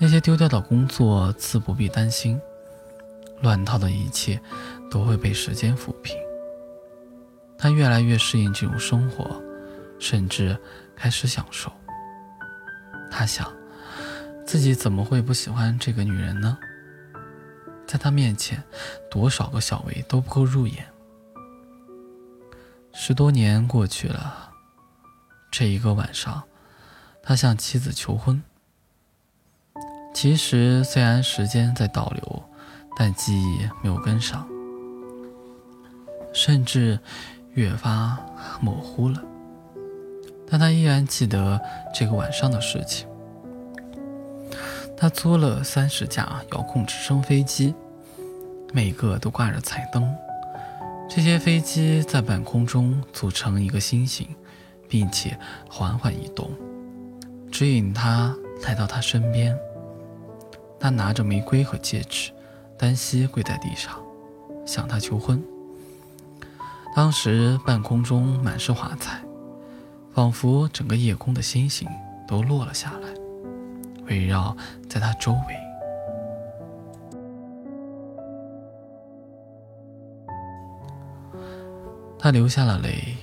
[0.00, 2.40] 那些丢掉的工作自不必担心，
[3.42, 4.40] 乱套的一切
[4.90, 6.16] 都会被时间抚平。
[7.56, 9.40] 他越来越适应这种生活，
[10.00, 10.58] 甚至
[10.96, 11.70] 开始享受。
[13.10, 13.50] 他想，
[14.46, 16.58] 自己怎么会不喜欢这个女人呢？
[17.86, 18.62] 在他面前，
[19.10, 20.86] 多少个小薇都不够入眼。
[22.92, 24.50] 十多年过去了，
[25.50, 26.42] 这一个晚上，
[27.22, 28.42] 他向妻子求婚。
[30.12, 32.42] 其实，虽然时间在倒流，
[32.96, 34.48] 但记忆没有跟上，
[36.34, 36.98] 甚至
[37.52, 38.18] 越发
[38.60, 39.22] 模糊了。
[40.50, 41.60] 但他依然记得
[41.94, 43.06] 这个晚上的事情。
[44.96, 47.74] 他租了三十架遥控直升飞机，
[48.72, 50.12] 每个都挂着彩灯。
[51.08, 54.26] 这些飞机在半空中组成一个星星，
[54.88, 55.38] 并且
[55.70, 56.50] 缓缓移动，
[57.50, 58.34] 指引他
[58.64, 59.56] 来到他身边。
[60.80, 62.32] 他拿着玫瑰和戒指，
[62.76, 64.00] 单膝跪在地上，
[64.66, 65.42] 向他求婚。
[66.94, 69.22] 当时半空中满是华彩。
[70.18, 71.88] 仿佛整个夜空的星星
[72.26, 73.08] 都落了下来，
[74.06, 74.56] 围绕
[74.88, 75.56] 在他周围。
[82.18, 83.16] 他流下了泪，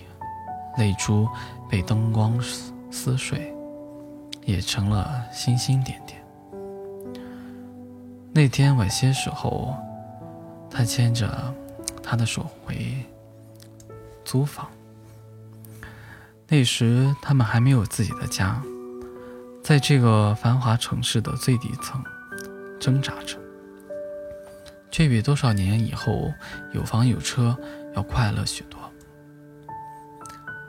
[0.77, 1.27] 泪珠
[1.69, 3.53] 被灯光撕撕碎，
[4.45, 6.23] 也成了星星点点。
[8.31, 9.75] 那天晚些时候，
[10.69, 11.53] 他牵着
[12.01, 12.95] 她的手回
[14.23, 14.65] 租房。
[16.47, 18.61] 那时他们还没有自己的家，
[19.63, 22.03] 在这个繁华城市的最底层
[22.79, 23.37] 挣扎着，
[24.91, 26.31] 却比多少年以后
[26.71, 27.57] 有房有车
[27.95, 28.79] 要快乐许多。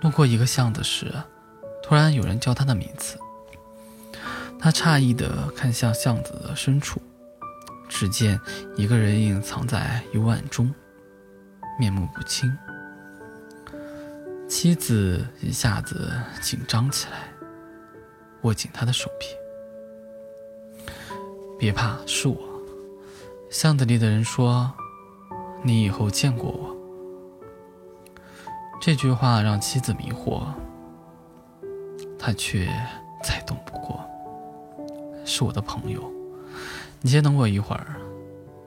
[0.00, 1.12] 路过一个巷子时，
[1.82, 3.18] 突然有人叫他的名字，
[4.58, 7.02] 他诧异地看向巷子的深处，
[7.86, 8.40] 只见
[8.76, 10.74] 一个人影藏在幽暗中，
[11.78, 12.56] 面目不清。
[14.48, 17.28] 妻子一下子紧张起来，
[18.42, 19.26] 握紧他的手臂。
[21.58, 22.36] 别怕，是我。
[23.50, 24.72] 巷子里的人说
[25.64, 26.76] ：“你以后见过我。”
[28.80, 30.44] 这句话让妻子迷惑，
[32.18, 32.68] 他却
[33.24, 34.00] 再动不过。
[35.24, 36.08] 是我的朋友，
[37.00, 37.96] 你先等我一会儿，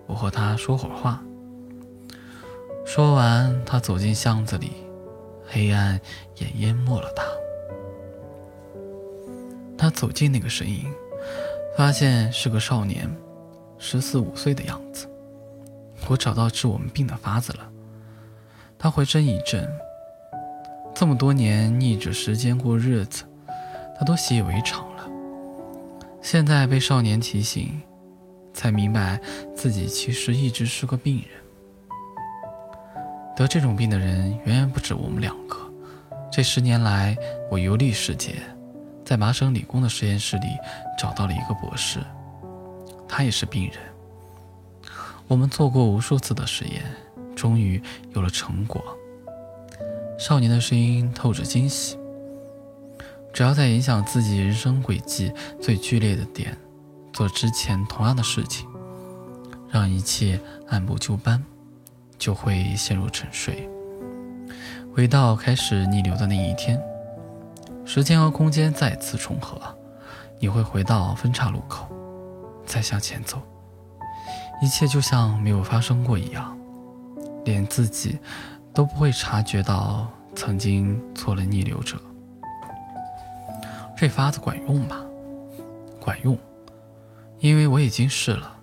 [0.07, 1.23] 我和他说会儿话。
[2.85, 4.71] 说完，他走进巷子里，
[5.49, 5.99] 黑暗
[6.37, 7.23] 也淹没了他。
[9.77, 10.85] 他走进那个身影。
[11.77, 13.09] 发现是个少年，
[13.77, 15.09] 十四五岁的样子。
[16.09, 17.71] 我找到治我们病的法子了。
[18.77, 19.65] 他回身一震，
[20.93, 23.23] 这么多年逆着时间过日子，
[23.97, 25.09] 他都习以为常了。
[26.21, 27.81] 现在被少年提醒，
[28.53, 29.21] 才明白
[29.55, 31.41] 自己其实一直是个病人。
[33.39, 35.55] 得这种病的人远远不止我们两个。
[36.29, 37.17] 这十年来，
[37.49, 38.35] 我游历世界。
[39.05, 40.47] 在麻省理工的实验室里
[40.97, 41.99] 找到了一个博士，
[43.07, 43.73] 他也是病人。
[45.25, 46.83] 我们做过无数次的实验，
[47.33, 47.81] 终于
[48.13, 48.83] 有了成果。
[50.19, 51.97] 少年的声音透着惊喜。
[53.31, 55.31] 只要在影响自己人生轨迹
[55.61, 56.57] 最剧烈的点，
[57.13, 58.67] 做之前同样的事情，
[59.69, 61.41] 让一切按部就班，
[62.19, 63.67] 就会陷入沉睡，
[64.93, 66.79] 回到开始逆流的那一天。
[67.85, 69.59] 时间和空间再次重合，
[70.37, 71.87] 你会回到分岔路口，
[72.65, 73.41] 再向前走，
[74.61, 76.55] 一切就像没有发生过一样，
[77.45, 78.19] 连自己
[78.73, 81.97] 都不会察觉到曾经做了逆流者。
[83.97, 84.97] 这法子管用吗？
[85.99, 86.37] 管用，
[87.39, 88.57] 因为我已经试了。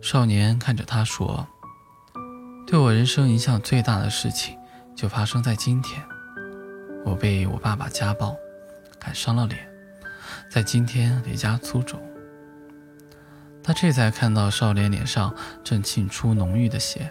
[0.00, 1.46] 少年看着他说
[2.74, 4.58] ：“对我人生影响最大的事情，
[4.96, 6.02] 就发生在今天。”
[7.06, 8.34] 我被我爸爸家暴，
[8.98, 9.64] 砍伤了脸，
[10.50, 12.02] 在今天离家出走。
[13.62, 17.08] 他这才看到少年脸上正沁出浓郁的血，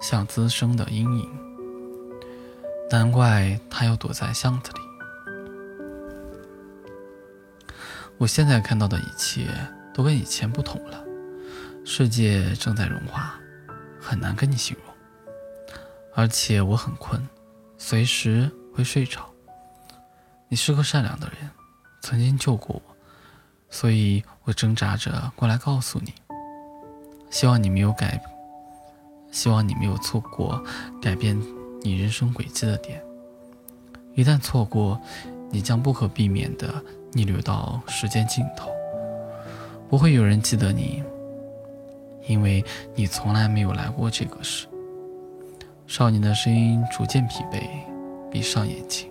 [0.00, 1.28] 像滋生的阴影。
[2.90, 4.80] 难怪他要躲在巷子里。
[8.16, 9.46] 我现在看到的一切
[9.92, 11.04] 都跟以前不同了，
[11.84, 13.38] 世界正在融化，
[14.00, 14.94] 很难跟你形容。
[16.14, 17.20] 而且我很困，
[17.78, 18.50] 随时。
[18.72, 19.28] 会睡着。
[20.48, 21.50] 你是个善良的人，
[22.00, 22.96] 曾经救过我，
[23.68, 26.14] 所以我挣扎着过来告诉你。
[27.30, 28.22] 希望你没有改，
[29.32, 30.64] 希望你没有错过
[31.02, 31.36] 改变
[31.82, 33.02] 你人生轨迹的点。
[34.14, 34.98] 一旦错过，
[35.50, 36.72] 你将不可避免地
[37.12, 38.70] 逆流到时间尽头，
[39.88, 41.02] 不会有人记得你，
[42.30, 42.64] 因为
[42.94, 44.68] 你从来没有来过这个世。
[45.86, 47.60] 少年的声音逐渐疲惫。
[48.30, 49.10] 闭上眼睛，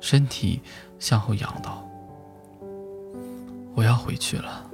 [0.00, 0.62] 身体
[1.00, 1.84] 向后仰倒。
[3.74, 4.70] 我要回去了，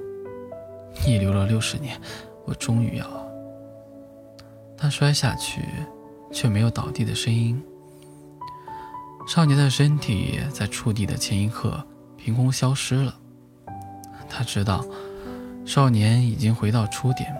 [1.03, 1.99] 逆流了六十年，
[2.45, 3.07] 我终于要。
[4.77, 5.63] 他摔下去，
[6.31, 7.59] 却没有倒地的声音。
[9.27, 11.83] 少年的身体在触地的前一刻
[12.15, 13.17] 凭空消失了。
[14.29, 14.85] 他知道，
[15.65, 17.35] 少年已经回到初点，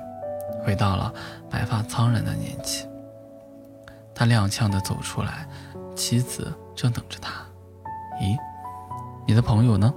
[0.68, 1.14] 回到了
[1.50, 2.86] 白发苍然的年纪。
[4.14, 5.48] 他踉跄地走出来。
[5.96, 7.42] 妻子正等着他。
[8.22, 8.38] 咦，
[9.26, 9.92] 你的朋友呢？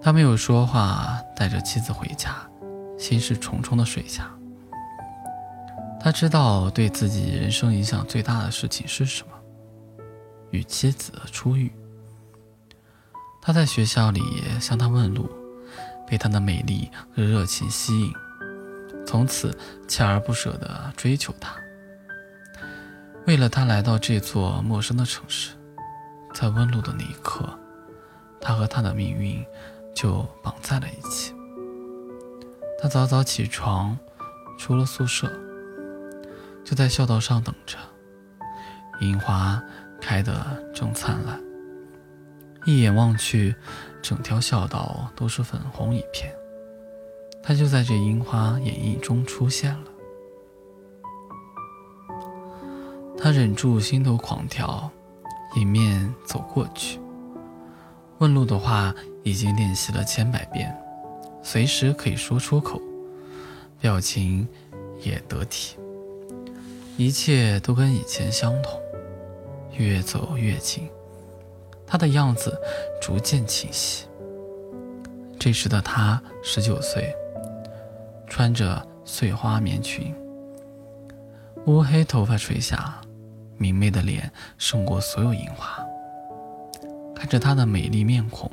[0.00, 2.34] 他没有说话，带着妻子回家，
[2.98, 4.28] 心事重重的睡下。
[6.00, 9.32] 他知道对自己人生影响最大的事情是什么，
[10.50, 11.70] 与妻子的初遇。
[13.40, 14.20] 他在学校里
[14.60, 15.30] 向她问路，
[16.08, 18.12] 被她的美丽和热情吸引，
[19.06, 21.54] 从此锲而不舍地追求她。
[23.26, 25.54] 为了他来到这座陌生的城市，
[26.34, 27.48] 在问路的那一刻，
[28.40, 29.44] 他和他的命运
[29.94, 31.32] 就绑在了一起。
[32.80, 33.96] 他早早起床，
[34.58, 35.30] 出了宿舍，
[36.64, 37.78] 就在校道上等着。
[39.00, 39.62] 樱花
[40.00, 40.34] 开得
[40.74, 41.40] 正灿烂，
[42.64, 43.54] 一眼望去，
[44.02, 46.34] 整条校道都是粉红一片。
[47.42, 49.84] 他就在这樱花演绎中出现了。
[53.18, 54.90] 他忍住心头狂跳，
[55.56, 57.00] 迎面走过去。
[58.18, 60.72] 问路的话已经练习了千百遍，
[61.42, 62.80] 随时可以说出口，
[63.80, 64.46] 表情
[65.00, 65.76] 也得体，
[66.96, 68.80] 一切都跟以前相同。
[69.76, 70.88] 越走越近，
[71.86, 72.56] 他的样子
[73.00, 74.06] 逐渐清晰。
[75.38, 77.14] 这时的他十九岁，
[78.34, 80.14] 穿着碎花棉裙，
[81.66, 82.98] 乌黑头发垂下，
[83.58, 85.84] 明媚的脸胜过所有樱花。
[87.14, 88.50] 看着她的美丽面孔，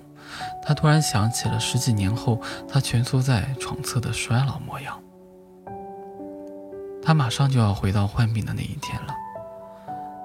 [0.61, 5.01] 他突然想起了十几年后她蜷缩在床侧的衰老模样。
[7.01, 9.15] 他马上就要回到患病的那一天了。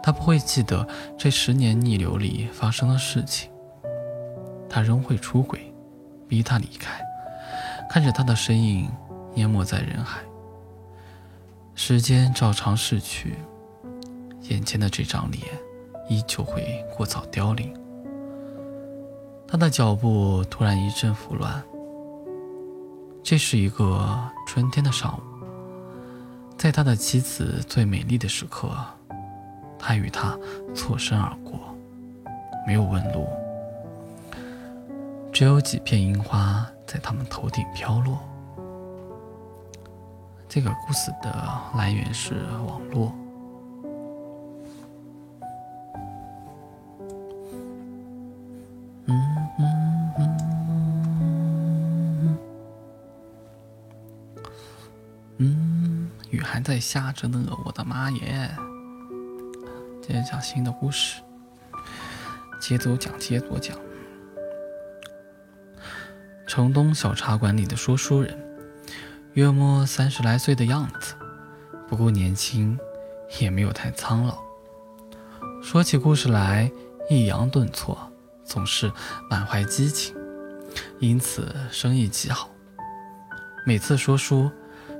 [0.02, 0.84] 他不会记得
[1.16, 3.48] 这十年逆流里发生的事情。
[4.68, 5.72] 他仍会出轨，
[6.26, 7.00] 逼他离开，
[7.88, 8.90] 看着他的身影
[9.34, 10.20] 淹没在人海。
[11.74, 13.34] 时间照常逝去，
[14.42, 15.42] 眼前的这张脸
[16.08, 17.74] 依旧会过早凋零。
[19.46, 21.62] 他的脚步突然一阵拂乱。
[23.22, 25.20] 这是一个春天的上午，
[26.58, 28.70] 在他的妻子最美丽的时刻。
[29.78, 30.38] 他与她
[30.74, 31.58] 错身而过，
[32.66, 33.26] 没有问路，
[35.30, 38.18] 只有几片樱花在他们头顶飘落。
[40.54, 43.12] 这个故事的来源是网络。
[55.38, 58.48] 嗯，雨还在下着呢，我的妈耶！
[60.00, 61.20] 接着讲新的故事，
[62.60, 63.76] 接着讲，接着讲。
[66.46, 68.38] 城东小茶馆里的说书人，
[69.34, 71.14] 约莫三十来岁的样子，
[71.88, 72.78] 不够年轻，
[73.40, 74.38] 也没有太苍老。
[75.62, 76.70] 说起故事来
[77.10, 77.98] 抑扬顿挫，
[78.44, 78.92] 总是
[79.28, 80.14] 满怀激情，
[81.00, 82.48] 因此生意极好。
[83.66, 84.50] 每次说书，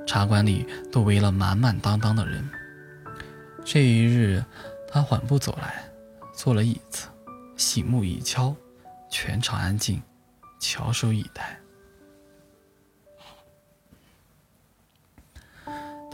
[0.05, 2.49] 茶馆里都围了满满当当的人。
[3.63, 4.43] 这一日。
[4.87, 5.83] 他缓步走来，
[6.33, 7.07] 坐了椅子，
[7.57, 8.55] 醒目一敲，
[9.09, 10.01] 全场安静，
[10.57, 11.59] 翘首以待。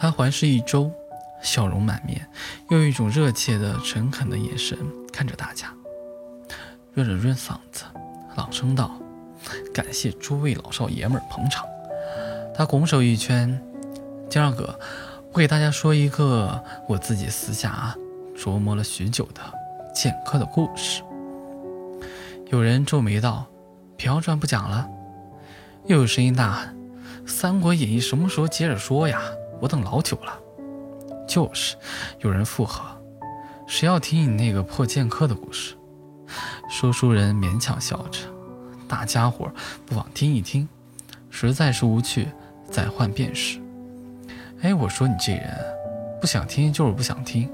[0.02, 0.92] 他环视一周，
[1.44, 2.28] 笑容满面，
[2.72, 4.76] 用一种热切的、诚恳的眼神
[5.14, 5.72] 看着大家，
[6.92, 7.84] 润了润嗓子，
[8.36, 9.00] 朗声道
[9.72, 11.68] ：“感谢诸位老少爷们捧场。”
[12.52, 13.62] 他拱手一圈
[14.28, 14.80] ：“金二哥，
[15.34, 17.96] 我给大家说一个我自己私下啊。”
[18.36, 19.42] 琢磨了许久的
[19.94, 21.04] 剑客的故事，
[22.50, 23.46] 有人皱眉道
[23.98, 24.90] ：“《飘传》不讲了。”
[25.86, 26.76] 又有声音大喊
[27.30, 29.22] ：“《三国演义》什么时候接着说呀？
[29.62, 30.38] 我等老久了。”
[31.28, 31.78] 就是，
[32.20, 32.84] 有人附和
[33.66, 35.78] ：“谁要听你那个破剑客的故事？”
[36.70, 38.20] 说书人勉强笑着
[38.88, 39.50] ：“大家伙
[39.86, 40.68] 不妨听一听，
[41.30, 42.28] 实在是无趣，
[42.70, 43.62] 再换便是。”
[44.62, 45.58] 哎，我说你这人，
[46.20, 47.50] 不想听就是不想听。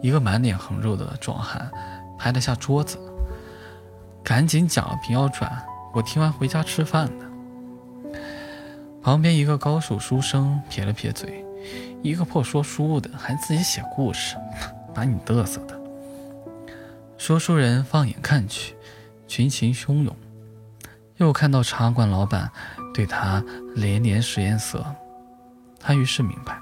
[0.00, 1.70] 一个满脸横肉的壮汉
[2.18, 2.98] 拍了下桌子，
[4.22, 5.50] 赶紧讲了《平妖传》，
[5.92, 7.27] 我听完回家吃饭呢。
[9.02, 11.44] 旁边一个高手书生撇了撇嘴
[12.02, 14.36] ：“一个破说书的，还自己写故事，
[14.94, 15.78] 把你嘚瑟的。”
[17.16, 18.74] 说书人放眼看去，
[19.26, 20.14] 群情汹涌，
[21.16, 22.50] 又看到茶馆老板
[22.92, 23.42] 对他
[23.74, 24.84] 连连使眼色，
[25.80, 26.58] 他于是明白。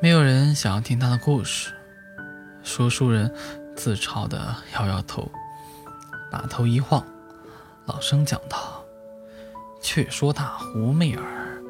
[0.00, 1.72] 没有人想要听他的故事。
[2.62, 3.32] 说书人
[3.74, 5.30] 自嘲的摇摇头，
[6.30, 7.04] 把头一晃，
[7.86, 8.75] 老生讲道
[9.86, 11.62] ：“却说大胡媚儿，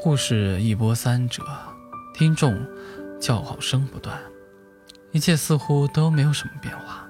[0.00, 1.42] 故事一波三折，
[2.14, 2.56] 听众
[3.20, 4.16] 叫好声不断，
[5.10, 7.04] 一切似乎都没有什么变化，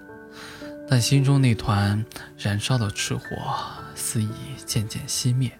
[0.88, 2.02] 但心中那团
[2.38, 3.26] 燃烧的炽火
[3.94, 4.30] 似已
[4.64, 5.52] 渐渐熄灭。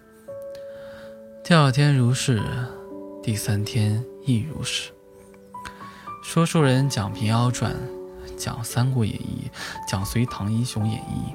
[1.45, 2.43] 第二天如是，
[3.23, 4.93] 第三天。”亦如是。
[6.23, 7.73] 说书人讲《平妖传》，
[8.37, 9.51] 讲《三国演义》，
[9.91, 11.35] 讲《隋唐英雄演义》，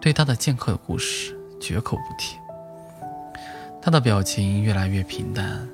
[0.00, 2.36] 对他的剑客的故事绝口不提。
[3.82, 5.66] 他的表情越来越平淡，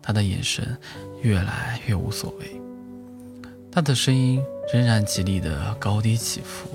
[0.00, 0.76] 他的眼神
[1.20, 2.60] 越来越无所谓，
[3.70, 4.42] 他的声音
[4.72, 6.68] 仍然极力的高低起伏，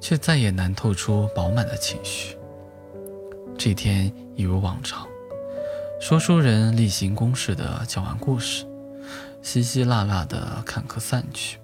[0.00, 2.36] 却再也难透出饱满的情绪。
[3.56, 5.06] 这天一如往常。
[6.00, 8.66] 说书人例行公事的讲完故事，
[9.40, 11.58] 稀稀拉拉的看客散去。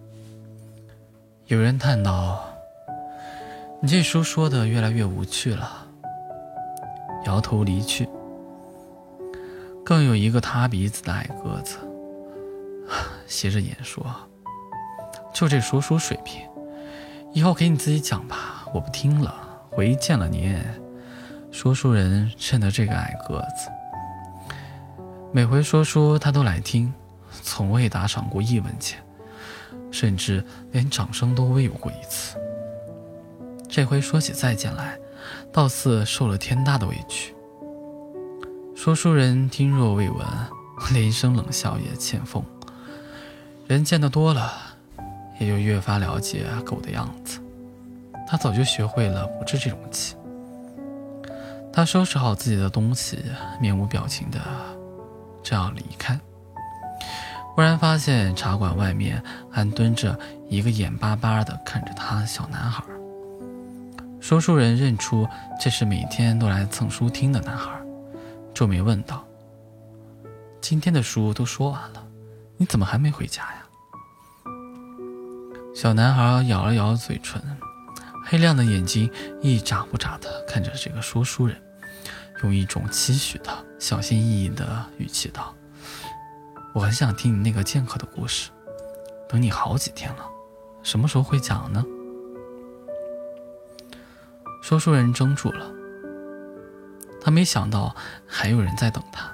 [1.47, 2.43] 有人叹道
[3.83, 5.87] ：“你这书说的越来越无趣了。”
[7.27, 8.09] 摇头离去。
[9.91, 11.77] 更有一个塌鼻子的矮个子，
[13.27, 14.07] 斜着眼说
[15.35, 16.47] ：“就这说书水平，
[17.33, 19.35] 以后给你自己讲吧，我不听了，
[19.69, 20.57] 回见了您。”
[21.51, 23.69] 说书人认得这个矮个子。
[25.33, 26.95] 每回说书，他都来听，
[27.43, 29.03] 从未打赏过一文钱，
[29.91, 32.37] 甚至连掌声都未有过一次。
[33.69, 34.97] 这回说起再见来，
[35.53, 37.35] 倒似受了天大的委屈。
[38.83, 40.27] 说书人听若未闻，
[40.95, 42.43] 连声冷笑也欠奉。
[43.67, 44.51] 人见得多了，
[45.39, 47.41] 也就越发了解狗的样子。
[48.27, 50.17] 他早就学会了不置这种气。
[51.71, 53.23] 他收拾好自己的东西，
[53.61, 54.41] 面无表情的
[55.43, 56.19] 正要离开，
[57.55, 60.19] 忽然发现茶馆外面还蹲着
[60.49, 62.83] 一个眼巴巴的看着他小男孩。
[64.21, 65.29] 说书人认出
[65.61, 67.79] 这是每天都来蹭书听的男孩，
[68.55, 69.25] 皱眉问道
[70.61, 72.07] ：“今天的书都说完了，
[72.57, 73.67] 你怎么还没回家呀？”
[75.75, 77.43] 小男孩咬了咬嘴唇。
[78.23, 81.61] 黑亮的眼睛一眨不眨地看着这个说书人，
[82.43, 85.55] 用一种期许的小心翼翼的语气道
[86.73, 88.51] ：“我很想听你那个剑客的故事，
[89.29, 90.25] 等你好几天了，
[90.83, 91.85] 什么时候会讲呢？”
[94.63, 95.67] 说书人怔住了，
[97.21, 97.95] 他没想到
[98.27, 99.31] 还有人在等他。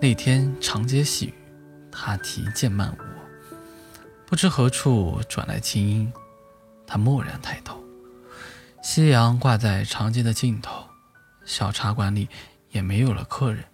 [0.00, 1.34] 那天长街细雨，
[1.90, 2.98] 他提剑漫舞，
[4.26, 6.12] 不知何处转来清音。
[6.86, 7.82] 他蓦然抬头，
[8.82, 10.84] 夕阳挂在长街的尽头，
[11.44, 12.28] 小茶馆里
[12.70, 13.64] 也没有了客人。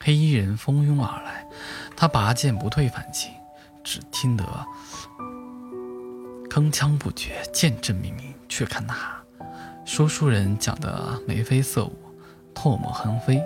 [0.00, 1.46] 黑衣人蜂拥而来，
[1.96, 3.30] 他拔剑不退反进，
[3.82, 4.44] 只听得
[6.50, 8.34] 铿锵不绝，剑阵冥冥。
[8.46, 9.23] 却看那
[9.84, 11.92] 说书人讲的眉飞色舞，
[12.54, 13.42] 唾沫横飞。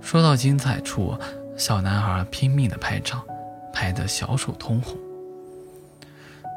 [0.00, 1.16] 说到精彩处，
[1.56, 3.24] 小男孩拼命的拍照，
[3.72, 4.96] 拍得小手通红。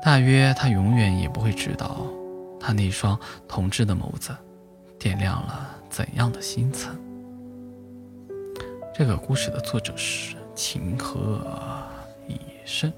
[0.03, 2.07] 大约他永远也不会知道，
[2.59, 3.17] 他那双
[3.47, 4.35] 同志的眸子，
[4.97, 6.99] 点亮了怎样的星辰。
[8.91, 11.39] 这个故事的作者是情何
[12.27, 12.91] 以深，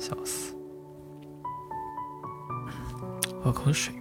[0.00, 0.55] 笑死，
[3.46, 3.94] 喝口水。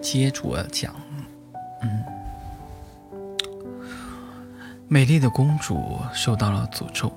[0.00, 0.94] 接着讲，
[1.82, 2.04] 嗯，
[4.86, 7.12] 美丽的公主受到了诅咒，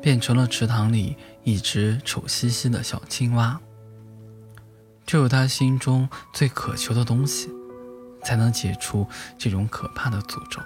[0.00, 3.60] 变成了池塘里一只丑兮兮的小青蛙。
[5.06, 7.50] 只有她心中最渴求的东西，
[8.22, 9.06] 才能解除
[9.38, 10.60] 这种可怕的诅咒。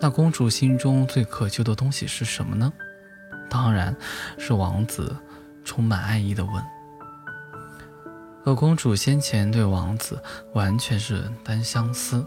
[0.00, 2.72] 那公主心中最渴求的东西是什么呢？
[3.50, 3.96] 当然
[4.38, 5.16] 是王子
[5.64, 6.52] 充满爱意的吻。
[8.44, 10.22] 可公主先前对王子
[10.54, 12.24] 完全是单相思，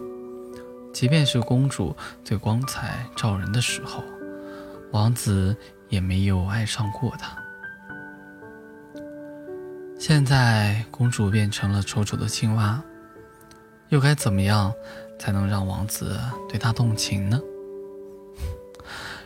[0.93, 4.03] 即便是公主最光彩照人的时候，
[4.91, 5.55] 王子
[5.89, 7.40] 也没有爱上过她。
[10.01, 12.81] 现在公主变成了丑丑的青蛙，
[13.89, 14.73] 又该怎么样
[15.19, 17.39] 才能让王子对她动情呢？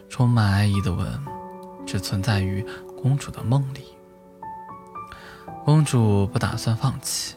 [0.10, 1.08] 充满爱意的吻，
[1.86, 2.62] 只存在于
[3.02, 3.86] 公主的梦里。
[5.64, 7.36] 公主不打算放弃，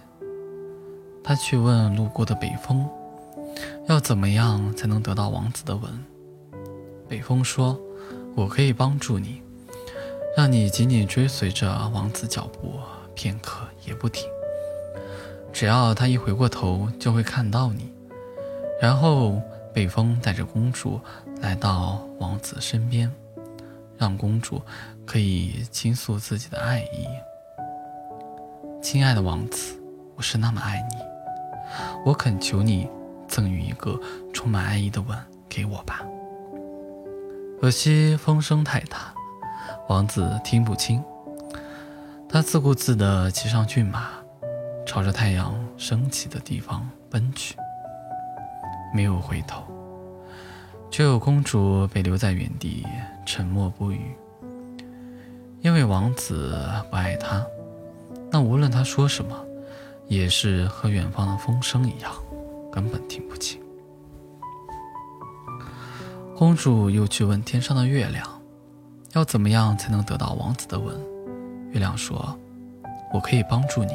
[1.22, 2.90] 她去问路过的北风，
[3.86, 6.04] 要怎么样才能得到王子的吻？
[7.08, 7.78] 北风说
[8.34, 9.40] ：“我可以帮助你，
[10.36, 12.80] 让你紧紧追随着王子脚步，
[13.18, 14.30] 片刻也不停。
[15.52, 17.92] 只要他一回过头，就会看到你。
[18.80, 19.42] 然后，
[19.74, 21.00] 北风带着公主
[21.40, 23.12] 来到王子身边，
[23.96, 24.62] 让公主
[25.04, 27.08] 可以倾诉自己的爱意。”
[28.80, 29.76] 亲爱的王子，
[30.14, 30.96] 我是那么爱你，
[32.06, 32.88] 我恳求你
[33.26, 33.98] 赠予一个
[34.32, 36.06] 充满爱意的吻给我吧。
[37.60, 39.12] 可惜风声太大，
[39.88, 41.02] 王子听不清。
[42.30, 44.10] 他自顾自地骑上骏马，
[44.84, 47.56] 朝着太阳升起的地方奔去，
[48.94, 49.62] 没有回头。
[50.90, 52.86] 只有公主被留在原地，
[53.24, 54.14] 沉默不语，
[55.62, 56.54] 因为王子
[56.90, 57.42] 不爱她。
[58.30, 59.34] 那无论他说什么，
[60.06, 62.12] 也是和远方的风声一样，
[62.70, 63.58] 根本听不清。
[66.36, 68.26] 公主又去问天上的月亮，
[69.14, 70.94] 要怎么样才能得到王子的吻？
[71.70, 72.38] 月亮说
[73.12, 73.92] ：“我可以帮助你，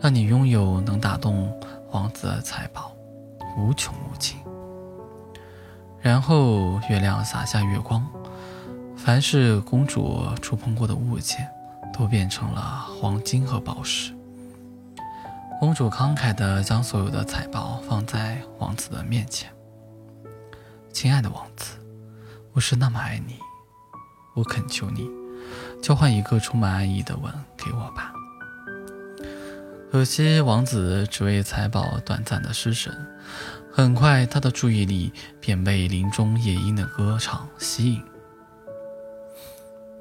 [0.00, 1.52] 让你拥有能打动
[1.90, 2.92] 王子的财宝，
[3.56, 4.36] 无穷无尽。”
[6.00, 8.06] 然后月亮洒下月光，
[8.96, 11.48] 凡是公主触碰过的物件。
[11.90, 14.14] 都变成了黄金和宝石。
[15.58, 19.50] 公主慷慨地将所有的财宝放在王子的面前。
[20.92, 21.76] 亲爱的王子，
[22.52, 23.40] 我是那么爱你，
[24.34, 25.10] 我恳求你，
[25.82, 28.12] 交换一个充满爱意的吻给我吧。
[29.90, 32.94] 可惜王子只为财宝短暂的失神，
[33.72, 38.04] 很快他的注意力便被林中夜莺的歌唱吸引。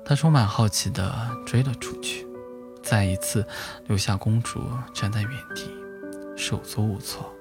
[0.03, 2.25] 他充满好奇地追了出去，
[2.83, 3.45] 再一次
[3.87, 4.61] 留下公主
[4.93, 5.69] 站在原地，
[6.35, 7.33] 手足无措。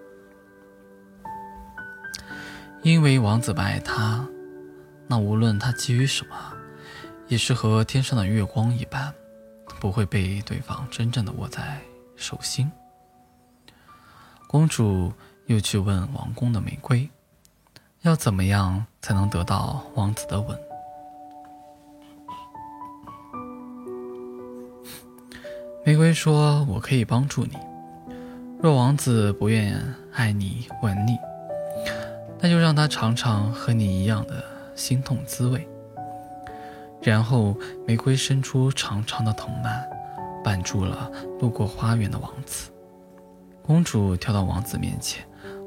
[2.82, 4.24] 因为王子不爱她，
[5.08, 6.55] 那无论他基于什么，
[7.28, 9.12] 也是和天上的月光一般，
[9.80, 11.80] 不会被对方真正的握在。
[12.18, 12.72] 手心，
[14.46, 15.12] 公主
[15.44, 17.10] 又去问王宫的玫瑰，
[18.00, 20.56] 要怎么样才能得到王子的吻？
[25.84, 27.58] 玫瑰说：“我可以帮助你。
[28.62, 29.78] 若王子不愿
[30.14, 31.18] 爱你、吻你，
[32.40, 34.42] 那就让他尝尝和你一样的
[34.74, 35.68] 心痛滋味。”
[37.10, 39.88] 然后，玫瑰伸出长长的藤蔓。
[40.44, 42.70] 绊住了路过花园的王子，
[43.64, 45.24] 公主跳到王子面前，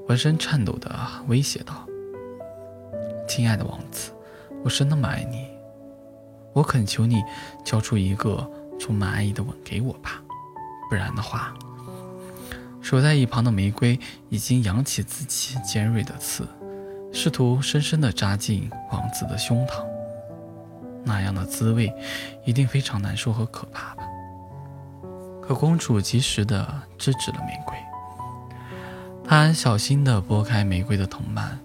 [0.08, 0.90] 浑身颤抖地
[1.28, 1.86] 威胁道
[3.28, 4.12] ：“亲爱的王子，
[4.64, 5.48] 我是那么爱你，
[6.54, 7.22] 我恳求你
[7.66, 10.22] 交出一个充满爱意的吻给我吧，
[10.90, 11.54] 不然的话……”
[12.82, 16.48] 守在一旁的玫瑰已经扬起自己尖锐的刺，
[17.12, 19.89] 试图深深地扎进王子的胸膛。
[21.04, 21.94] 那样的滋味
[22.46, 24.04] 一定非常难受和可怕吧。
[25.42, 27.76] 可公主及时的制止了玫瑰，
[29.24, 31.60] 她小心的拨开玫瑰的藤蔓，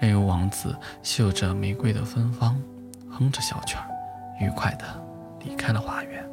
[0.00, 2.60] 任由王子嗅着玫瑰的芬芳，
[3.08, 3.86] 哼着小曲儿，
[4.40, 4.84] 愉快的
[5.44, 6.28] 离开了花园。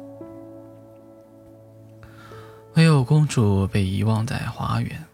[2.74, 5.04] 唯有公主被遗忘在花园，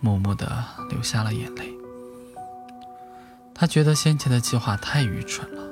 [0.00, 1.72] 默默的流下了眼泪。
[3.54, 5.62] 她觉得先前的计划太愚蠢了，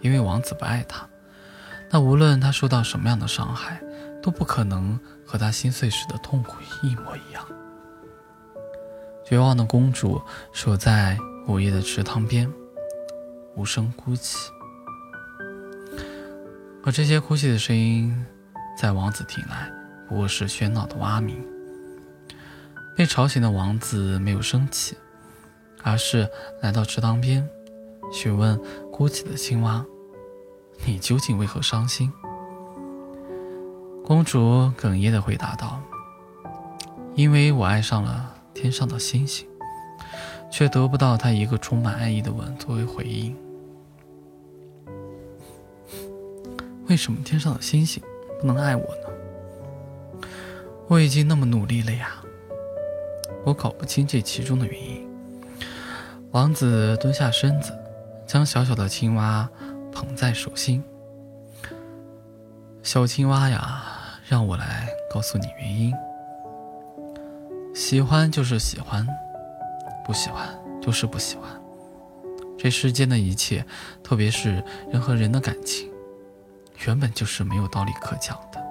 [0.00, 1.08] 因为王子不爱她，
[1.90, 3.80] 那无论她受到什么样的伤害。
[4.22, 7.42] 都不可能和她心碎时的痛苦一模一样。
[9.24, 10.20] 绝望的公主
[10.52, 11.16] 守在
[11.48, 12.46] 午夜的池塘边，
[13.54, 14.36] 无声哭泣。
[16.84, 18.14] 而这些哭泣的声音，
[18.78, 19.72] 在王子听来
[20.06, 21.42] 不过是喧闹的蛙鸣。
[22.94, 24.98] 被吵醒的王子没有生气，
[25.82, 26.28] 而是
[26.60, 27.48] 来到池塘边，
[28.12, 28.60] 询问
[29.00, 29.82] 哭泣的青蛙
[30.84, 32.12] ：“你究竟为何伤心？”
[34.04, 35.80] 公主哽咽地回答道
[37.16, 39.48] ：“因为我爱上了天上的星星，
[40.52, 43.34] 却得不到他一个充满爱意的吻作为回应。
[46.86, 48.02] 为什么天上的星星
[48.38, 50.28] 不能爱我呢？
[50.88, 52.22] 我已经那么努力了呀！
[53.46, 55.08] 我搞不清这其中的原因。”
[56.32, 57.72] 王子蹲下身子，
[58.30, 59.48] 将小小的青蛙
[59.90, 60.84] 捧在手心。
[62.80, 63.82] 小青蛙呀！
[64.28, 65.92] 让我来告诉你原因。
[67.74, 69.04] 喜欢就是喜欢，
[70.04, 70.48] 不喜欢
[70.80, 71.50] 就是不喜欢。
[72.56, 73.66] 这世间的一切，
[74.00, 74.62] 特别是
[74.92, 75.90] 人和人的感情，
[76.86, 78.62] 原本就是没有道理可讲的。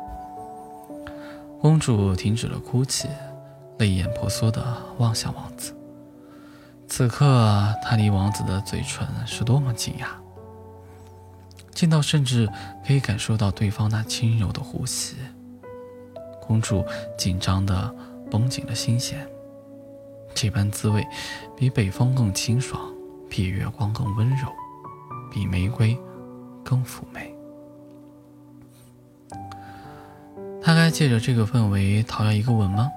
[1.59, 3.09] 公主停止了哭泣，
[3.79, 4.63] 泪眼婆娑地
[4.99, 5.75] 望向王子。
[6.89, 10.17] 此刻，她离王子的嘴唇是多么近呀，
[11.71, 12.49] 近到甚至
[12.85, 15.15] 可以感受到对方那轻柔的呼吸。
[16.41, 16.83] 公主
[17.15, 17.95] 紧张地
[18.29, 19.25] 绷紧了心弦，
[20.33, 21.07] 这般滋味
[21.55, 22.81] 比北风更清爽，
[23.29, 24.47] 比月光更温柔，
[25.31, 25.97] 比玫瑰
[26.65, 27.33] 更妩媚。
[30.61, 32.89] 他该借着这个氛围讨要一个吻吗？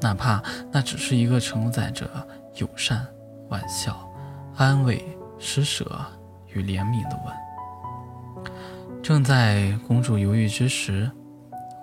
[0.00, 2.08] 哪怕那只是一个承载着
[2.58, 3.06] 友善、
[3.48, 4.08] 玩笑、
[4.56, 5.02] 安慰、
[5.38, 5.84] 施舍
[6.48, 8.52] 与怜悯的吻。
[9.02, 11.10] 正在公主犹豫之时。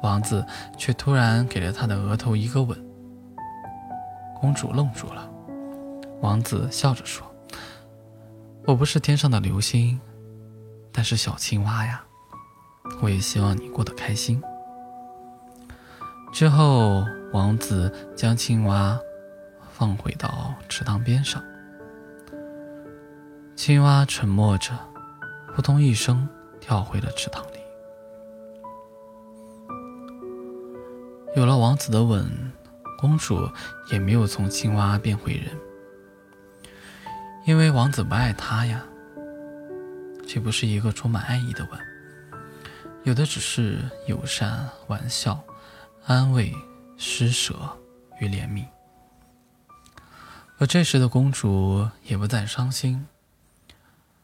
[0.04, 0.46] 王子
[0.78, 2.78] 却突然给了她的额头一个吻，
[4.40, 5.28] 公主愣住了。
[6.22, 7.26] 王子笑着说
[8.68, 10.00] ：“我不是天上的流星，
[10.92, 12.04] 但是小青蛙呀，
[13.02, 14.40] 我也希望你过得开心。”
[16.32, 17.04] 之后，
[17.34, 19.00] 王子将青蛙
[19.78, 21.44] 放回到池塘边上，
[23.58, 24.72] 青蛙沉默着，
[25.54, 26.26] 扑通一声
[26.62, 27.60] 跳回了池塘里。
[31.36, 32.26] 有了王子的吻，
[32.98, 33.50] 公主
[33.92, 35.52] 也没有从青蛙变回人，
[37.46, 38.82] 因为王子不爱她呀。
[40.26, 41.78] 这不是一个充满爱意的吻，
[43.04, 45.44] 有的只是友善、玩笑、
[46.06, 46.54] 安慰、
[46.96, 47.54] 施舍
[48.22, 48.66] 与怜悯。
[50.58, 53.06] 而这时的公主也不再伤心，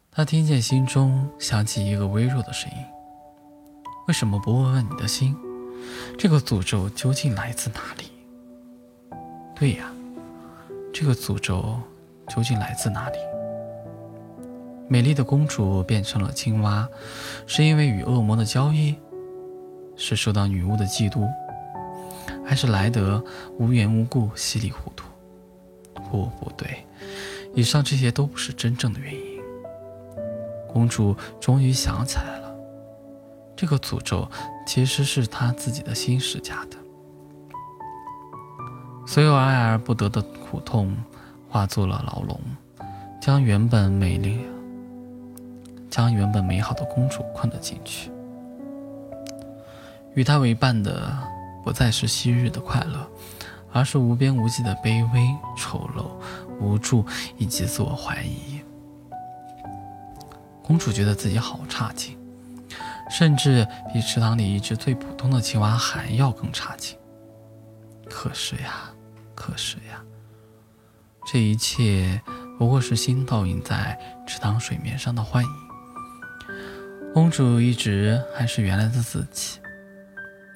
[0.09, 2.77] 她听见心中响起一个微弱的声音
[4.07, 5.35] ：“为什么不问问你的心？”
[6.17, 8.11] 这个诅咒究竟来自哪里？
[9.53, 9.91] 对呀，
[10.93, 11.77] 这个诅咒
[12.29, 13.17] 究竟来自哪里？
[14.87, 16.87] 美丽的公主变成了青蛙，
[17.45, 18.95] 是因为与恶魔的交易，
[19.97, 21.29] 是受到女巫的嫉妒，
[22.45, 23.21] 还是莱德
[23.57, 25.10] 无缘无故稀里糊涂？
[26.11, 26.85] 不，不对，
[27.55, 29.41] 以上这些都不是真正的原因。
[30.67, 32.53] 公主终于想起来了，
[33.55, 34.29] 这个诅咒
[34.67, 36.77] 其实是她自己的心施加的，
[39.07, 40.95] 所有爱而不得的苦痛
[41.49, 42.39] 化作了牢笼，
[43.21, 44.41] 将原本美丽。
[45.89, 48.09] 将原本美好的公主困了进去，
[50.13, 51.11] 与她为伴的
[51.65, 53.10] 不再是昔日的快乐，
[53.71, 56.11] 而是无边无际的卑微、丑陋、
[56.59, 57.05] 无助
[57.37, 58.61] 以及自我怀疑。
[60.63, 62.17] 公主觉得自己好差劲，
[63.09, 66.97] 甚至比池塘里一只最普通的青蛙还要更差劲。
[68.09, 68.91] 可是呀，
[69.35, 70.01] 可是呀，
[71.25, 72.21] 这一切
[72.57, 75.51] 不过是新倒映在池塘水面上的幻影。
[77.13, 79.59] 公主一直还是原来的自己，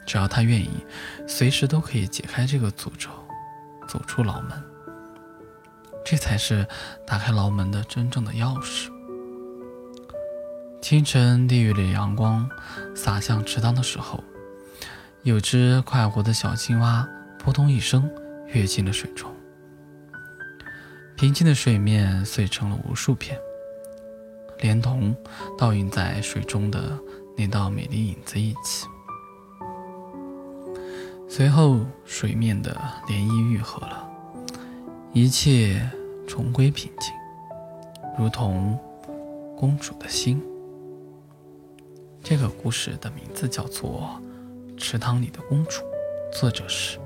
[0.06, 0.86] 只要他愿意，
[1.28, 3.10] 随时都可以解开这个诅咒，
[3.88, 4.51] 走出牢门。
[6.06, 6.68] 这才是
[7.06, 8.89] 打开牢门的真正的钥匙。
[10.82, 12.47] 清晨，地狱里阳光
[12.95, 14.24] 洒向池塘的时候，
[15.24, 17.08] 有只快活的小青蛙
[17.39, 18.08] 扑通一声
[18.49, 19.34] 跃进了水中，
[21.16, 23.36] 平静的水面碎成了无数片。
[24.60, 25.16] 连同
[25.58, 26.97] 倒映在水中的
[27.36, 28.86] 那道美丽影子一起，
[31.38, 32.71] 随后水面的
[33.09, 34.09] 涟漪愈合了，
[35.11, 35.81] 一切
[36.25, 37.13] 重归平静，
[38.17, 38.79] 如同
[39.57, 40.41] 公主的心。
[42.23, 44.17] 这个故事的名字叫做
[44.77, 45.81] 《池塘里的公主》，
[46.31, 46.97] 作者是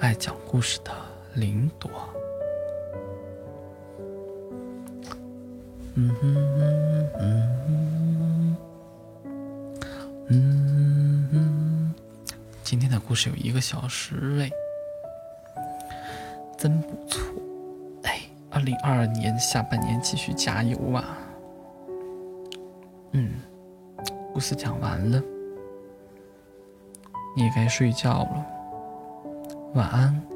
[0.00, 0.90] 爱讲故事的
[1.34, 1.88] 林朵。
[5.94, 8.56] 嗯哼嗯嗯嗯
[10.30, 10.61] 嗯，
[12.72, 14.50] 今天的故事有一个小时哎，
[16.56, 17.20] 真不错
[18.04, 18.20] 哎！
[18.48, 21.18] 二零二二年下半年继续加油啊！
[23.10, 23.34] 嗯，
[24.32, 25.22] 故事讲完了，
[27.36, 28.46] 你也该睡觉了，
[29.74, 30.31] 晚安。